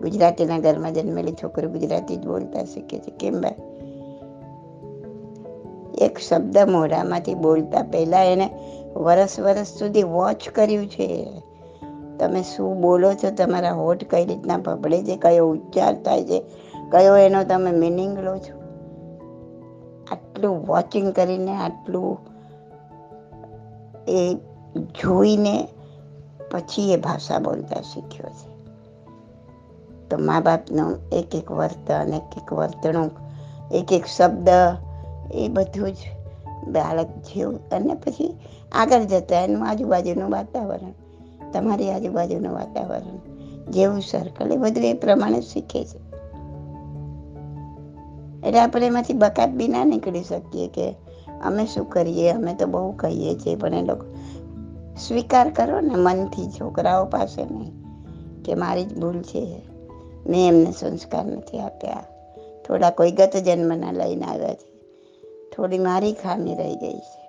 ગુજરાતીના 0.00 0.58
ઘરમાં 0.58 0.94
જન્મેલી 0.94 1.32
છોકરું 1.32 1.72
ગુજરાતી 1.72 2.16
જ 2.16 2.26
બોલતા 2.26 2.64
શીખે 2.64 2.98
છે. 2.98 3.10
કેમ 3.10 3.40
ભાઈ 3.40 3.54
એક 5.98 6.18
શબ્દ 6.18 6.58
મોઢામાંથી 6.58 7.34
બોલતા 7.34 7.82
પહેલા 7.82 8.22
એને 8.22 8.50
વરસ 8.96 9.40
વરસ 9.40 9.66
સુધી 9.78 10.02
વોચ 10.02 10.48
કર્યું 10.48 10.86
છે. 10.86 11.42
તમે 12.20 12.42
શું 12.42 12.80
બોલો 12.80 13.12
છો? 13.12 13.30
તમારા 13.30 13.72
હોઠ 13.72 14.04
કઈ 14.04 14.26
રીતના 14.26 14.58
પકડે 14.58 15.04
છે? 15.04 15.16
કયો 15.16 15.48
ઉચ્ચાર 15.48 16.02
થાય 16.02 16.24
છે? 16.24 16.42
કયો 16.90 17.16
એનો 17.16 17.44
તમે 17.44 17.70
મિનિંગ 17.70 18.18
લો 18.18 18.36
છો? 18.36 18.60
આટલું 20.10 20.66
વોચિંગ 20.66 21.12
કરીને, 21.12 21.56
આટલું 21.56 22.18
એ 24.08 24.34
જોઈને 25.02 25.68
પછી 26.50 26.92
એ 26.92 26.96
ભાષા 26.96 27.38
બોલતા 27.38 27.80
શીખ્યો 27.80 28.26
છે. 28.26 28.50
તો 30.08 30.18
મા 30.18 30.40
બાપનું 30.40 30.98
એક 31.12 31.34
એક 31.34 31.50
વર્તન, 31.50 32.14
એક 32.14 32.42
એક 32.42 32.52
વર્તણૂક, 32.52 33.10
એક 33.72 33.92
એક 33.92 34.06
શબ્દ 34.06 34.48
એ 35.32 35.48
બધું 35.48 35.92
જ 35.92 35.96
બાળક 36.68 37.08
જેવું. 37.08 37.68
અને 37.68 37.94
પછી 37.94 38.38
આગળ 38.72 39.00
જતા 39.00 39.40
એનું 39.40 39.68
આજુબાજુનું 39.68 40.30
વાતાવરણ. 40.30 41.09
તમારી 41.52 41.90
આજુબાજુનું 41.90 42.52
વાતાવરણ 42.52 43.40
જેવું 43.70 44.00
સર્કલ 44.00 44.52
એ 44.52 44.56
બધું 44.56 44.84
એ 44.84 44.92
પ્રમાણે 44.92 45.40
શીખે 45.40 45.84
છે. 45.84 46.10
એટલે 48.46 48.60
આપણે 48.60 48.86
એમાંથી 48.86 49.12
બકાત 49.12 49.48
બી 49.48 49.68
ના 49.68 49.84
નીકળી 49.84 50.22
શકીએ 50.22 50.68
કે 50.68 50.94
અમે 51.44 51.66
શું 51.66 51.90
કરીએ, 51.90 52.30
અમે 52.30 52.54
તો 52.54 52.66
બહુ 52.66 52.92
કહીએ 52.92 53.34
છીએ, 53.34 53.56
પણ 53.56 53.74
એ 53.74 53.82
લોકો 53.82 54.16
સ્વીકાર 55.08 55.50
કરો 55.50 55.80
ને 55.80 55.94
મનથી, 55.94 56.50
છોકરાઓ 56.50 57.04
પાસે 57.04 57.44
નહીં 57.44 57.72
કે 58.42 58.54
મારી 58.54 58.84
જ 58.84 58.98
ભૂલ 58.98 59.22
છે. 59.22 59.62
મેં 60.26 60.48
એમને 60.48 60.72
સંસ્કાર 60.72 61.26
નથી 61.26 61.58
આપ્યા. 61.58 62.04
થોડા 62.66 62.90
કોઈ 62.90 63.12
ગત 63.12 63.36
જન્મના 63.36 63.92
લઈને 63.92 64.24
આવ્યા 64.24 64.54
છે. 64.54 64.70
થોડી 65.56 65.78
મારી 65.78 66.12
ખામી 66.12 66.54
રહી 66.54 66.76
ગઈ 66.76 66.98
છે. 66.98 67.20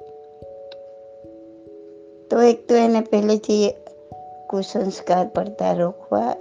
તો 2.28 2.42
એક 2.42 2.68
તો 2.70 2.76
એને 2.76 3.02
પહેલેથી 3.02 3.74
કુસંસ્કાર 4.52 5.28
પડતા 5.28 5.74
રોકવા 5.74 6.36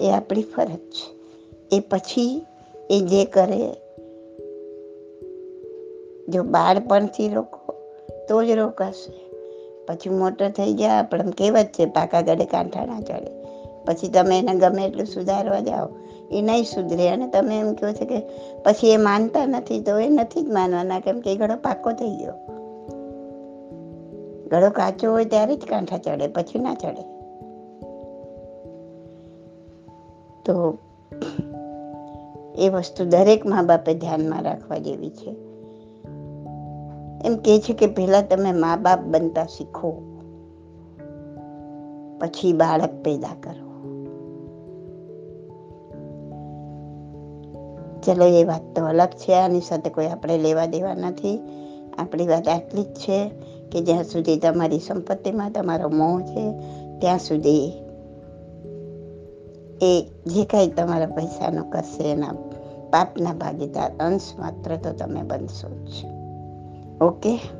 એ 0.00 0.10
આપણી 0.10 0.42
ફરજ 0.42 0.78
છે. 0.78 1.20
એ 1.76 1.80
પછી 1.80 2.46
એ 2.90 3.00
જે 3.00 3.24
કરે, 3.24 3.72
જો 6.28 6.42
બાળપણથી 6.42 7.28
રોકો, 7.28 7.74
તો 8.28 8.44
જ 8.44 8.50
રોકાશે. 8.50 9.30
પછી 9.86 10.10
મોટો 10.10 10.48
થઈ 10.48 10.72
ગયા 10.72 10.98
આપણે 10.98 11.22
કહેવત 11.38 11.66
છે, 11.66 11.86
પાકા 11.86 12.20
ગળે 12.20 12.44
કાંઠા 12.44 12.86
ના 12.86 13.00
ચડે. 13.00 13.30
પછી 13.84 14.08
તમે 14.08 14.38
એને 14.38 14.54
ગમે 14.54 14.84
એટલું 14.84 15.06
સુધારવા 15.06 15.60
જાઓ, 15.60 15.88
એ 16.30 16.42
નહીં 16.42 16.64
સુધરે. 16.64 17.08
અને 17.08 17.28
તમે 17.28 17.60
એમ 17.60 17.74
કહો 17.74 17.92
છો 17.92 18.04
કે 18.04 18.22
પછી 18.62 18.90
એ 18.90 18.96
માનતા 18.96 19.46
નથી, 19.46 19.80
તો 19.80 19.98
એ 19.98 20.08
નથી 20.08 20.42
જ 20.42 20.50
માનવાના, 20.50 21.00
કેમ 21.00 21.20
કે 21.20 21.32
એ 21.32 21.36
ઘડો 21.36 21.56
પાકો 21.56 21.92
થઈ 21.92 22.10
ગયો. 22.10 22.32
ઘડો 24.48 24.70
કાચો 24.70 25.12
હોય 25.12 25.24
ત્યારે 25.24 25.56
જ 25.56 25.60
કાંઠા 25.60 25.98
ચડે, 25.98 26.28
પછી 26.28 26.58
ના 26.58 26.74
ચડે. 26.74 27.19
તો 30.44 30.78
એ 32.56 32.68
વસ્તુ 32.68 33.04
દરેક 33.04 33.46
મા 33.46 33.62
બાપે 33.62 33.94
ધ્યાનમાં 33.94 34.42
રાખવા 34.42 34.78
જેવી 34.78 35.10
છે. 35.10 35.30
એમ 37.24 37.36
કે 37.36 37.58
છે 37.58 37.72
કે 37.72 37.86
પહેલા 37.86 38.22
તમે 38.22 38.52
મા 38.52 38.76
બાપ 38.76 39.00
બનતા 39.00 39.44
શીખો, 39.44 39.90
પછી 42.20 42.52
બાળક 42.52 43.02
પેદા 43.04 43.34
કરો. 43.42 43.70
ચલો, 48.00 48.24
એ 48.24 48.44
વાત 48.44 48.62
તો 48.76 48.84
અલગ 48.84 49.08
છે, 49.08 49.34
આની 49.34 49.60
સાથે 49.60 49.90
કોઈ 49.90 50.06
આપણે 50.06 50.38
લેવા 50.38 50.66
દેવા 50.66 50.94
નથી. 50.94 51.38
આપણી 51.98 52.26
વાત 52.26 52.48
આટલી 52.48 52.82
જ 52.82 52.94
છે 52.94 53.28
કે 53.72 53.80
જ્યાં 53.80 54.04
સુધી 54.04 54.36
તમારી 54.36 54.78
સંપત્તિમાં 54.78 55.52
તમારો 55.52 55.88
મોહ 55.88 56.20
છે, 56.20 56.52
ત્યાં 56.98 57.18
સુધી 57.18 57.72
એ 59.82 60.06
જે 60.26 60.44
કાંઈ 60.44 60.68
તમારા 60.68 61.06
પૈસાનું 61.06 61.70
કરશે 61.70 62.02
એના 62.02 62.34
પાપના 62.90 63.32
ભાગીદાર 63.32 63.90
અંશ 64.00 64.22
માત્ર 64.38 64.76
તો 64.76 64.92
તમે 64.92 65.22
બનશો 65.22 65.68
જ. 65.68 66.04
ઓકે? 67.00 67.59